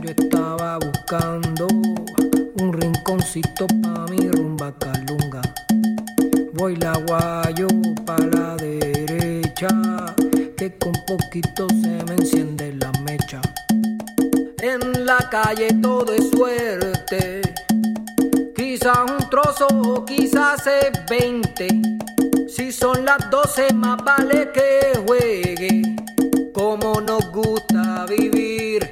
yo 0.02 0.10
estaba 0.16 0.78
buscando 0.78 1.66
un 2.60 2.72
rinconcito 2.72 3.66
pa' 3.82 3.89
que 10.56 10.74
con 10.78 10.92
poquito 11.06 11.68
se 11.68 12.02
me 12.04 12.14
enciende 12.14 12.72
la 12.72 12.90
mecha. 13.02 13.42
En 14.62 15.04
la 15.04 15.18
calle 15.30 15.68
todo 15.82 16.14
es 16.14 16.30
suerte, 16.30 17.42
quizás 18.56 18.98
un 19.10 19.28
trozo 19.28 19.66
o 19.68 20.02
quizás 20.06 20.66
es 20.66 20.90
20. 21.10 21.68
Si 22.48 22.72
son 22.72 23.04
las 23.04 23.28
12 23.30 23.74
más 23.74 24.02
vale 24.02 24.50
que 24.50 24.98
juegue 25.06 25.82
como 26.54 26.98
nos 27.02 27.30
gusta 27.30 28.06
vivir 28.06 28.90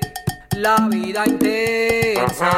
la 0.55 0.87
vida 0.91 1.25
intensa. 1.27 2.51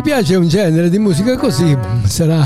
Piace 0.00 0.36
un 0.36 0.48
genere 0.48 0.88
di 0.88 0.98
musica 0.98 1.36
così, 1.36 1.76
sarà, 2.04 2.44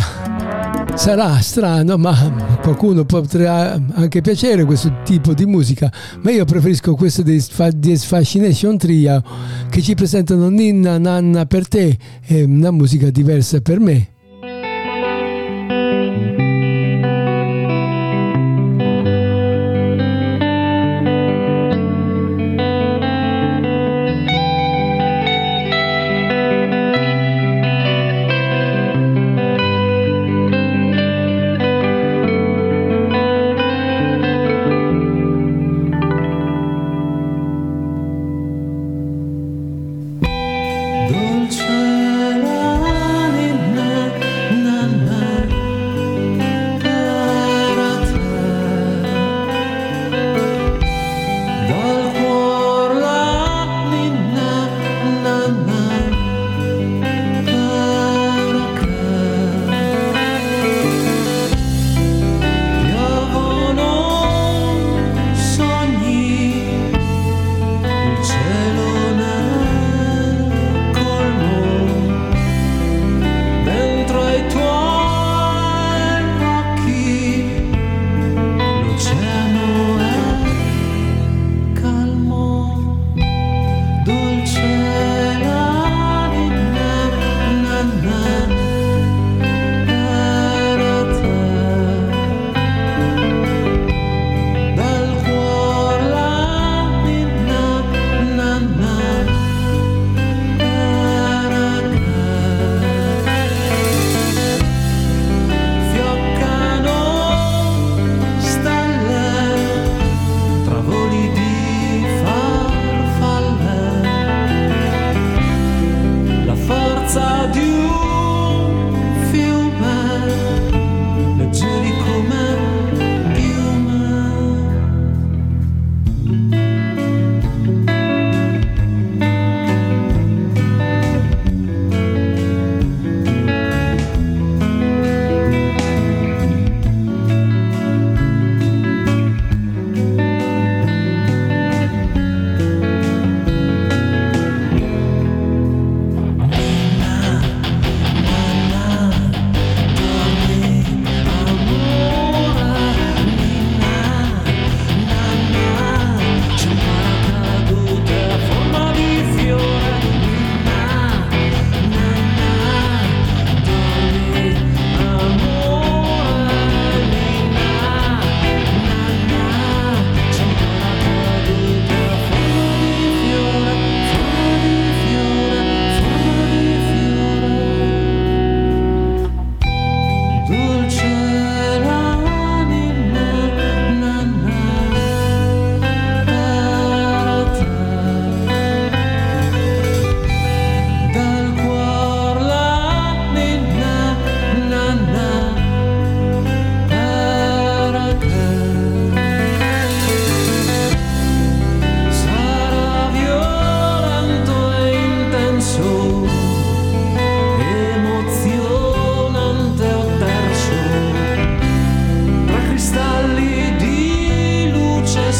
sarà 0.94 1.38
strano, 1.40 1.96
ma 1.96 2.58
qualcuno 2.60 3.04
potrà 3.04 3.80
anche 3.92 4.20
piacere 4.20 4.64
questo 4.64 5.02
tipo 5.04 5.32
di 5.32 5.46
musica. 5.46 5.92
Ma 6.22 6.32
io 6.32 6.44
preferisco 6.44 6.94
questo 6.96 7.22
Sfa- 7.38 7.70
di 7.70 7.96
Fascination 7.96 8.78
Trio 8.78 9.22
che 9.70 9.80
ci 9.82 9.94
presentano 9.94 10.48
Ninna 10.48 10.98
Nanna 10.98 11.46
per 11.46 11.68
te, 11.68 11.96
è 12.20 12.42
una 12.42 12.72
musica 12.72 13.10
diversa 13.10 13.60
per 13.60 13.78
me. 13.78 14.15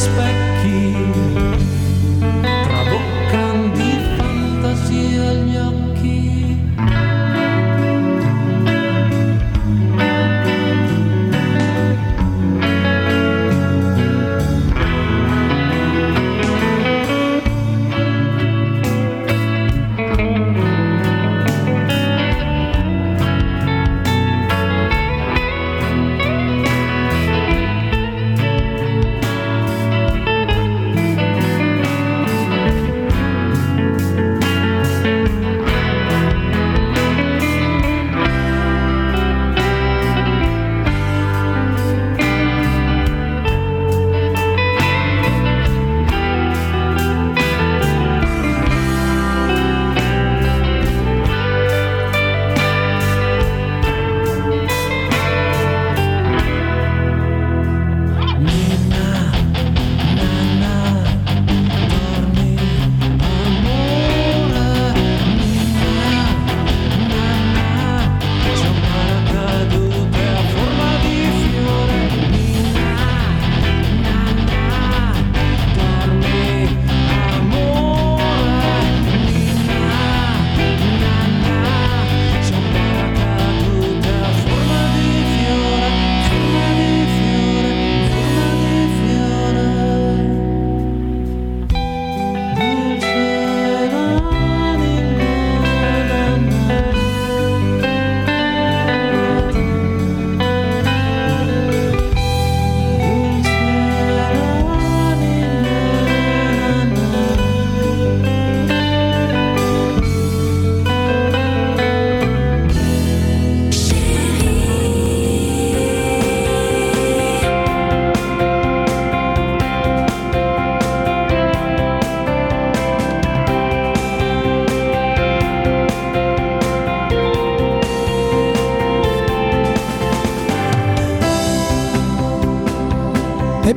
respect 0.06 0.62
key. 0.62 0.95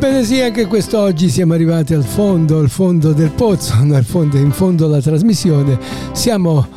Ebbene 0.10 0.26
sì, 0.26 0.42
anche 0.42 0.66
quest'oggi 0.66 1.30
siamo 1.30 1.54
arrivati 1.54 1.94
al 1.94 2.04
fondo, 2.04 2.58
al 2.58 2.68
fondo 2.68 3.14
del 3.14 3.30
pozzo, 3.30 3.76
al 3.94 4.04
fondo, 4.04 4.38
in 4.38 4.52
fondo 4.52 4.86
alla 4.86 5.02
trasmissione. 5.02 5.78
Siamo 6.14 6.68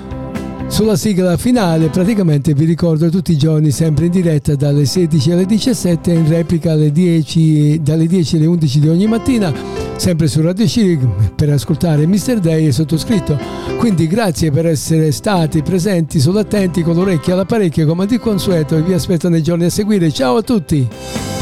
sulla 0.66 0.96
sigla 0.96 1.38
finale, 1.38 1.88
praticamente 1.88 2.52
vi 2.52 2.66
ricordo 2.66 3.08
tutti 3.08 3.32
i 3.32 3.38
giorni 3.38 3.70
sempre 3.70 4.04
in 4.04 4.10
diretta 4.10 4.54
dalle 4.54 4.84
16 4.84 5.30
alle 5.30 5.46
17 5.46 6.12
e 6.12 6.14
in 6.14 6.28
replica 6.28 6.72
alle 6.72 6.92
10, 6.92 7.80
dalle 7.82 8.06
10 8.06 8.36
alle 8.36 8.46
11 8.46 8.80
di 8.80 8.88
ogni 8.88 9.06
mattina, 9.06 9.50
sempre 9.96 10.26
su 10.26 10.42
Radio 10.42 10.66
Civic 10.66 11.32
per 11.34 11.48
ascoltare 11.48 12.06
Mr. 12.06 12.38
Day 12.38 12.66
e 12.66 12.72
sottoscritto. 12.72 13.38
Quindi 13.78 14.08
grazie 14.08 14.50
per 14.50 14.66
essere 14.66 15.10
stati 15.10 15.62
presenti, 15.62 16.20
solo 16.20 16.40
attenti 16.40 16.82
con 16.82 16.96
l'orecchio 16.96 17.32
all'apparecchio 17.32 17.86
come 17.86 18.04
di 18.04 18.18
consueto 18.18 18.76
e 18.76 18.82
vi 18.82 18.92
aspetto 18.92 19.30
nei 19.30 19.42
giorni 19.42 19.64
a 19.64 19.70
seguire. 19.70 20.12
Ciao 20.12 20.36
a 20.36 20.42
tutti! 20.42 21.41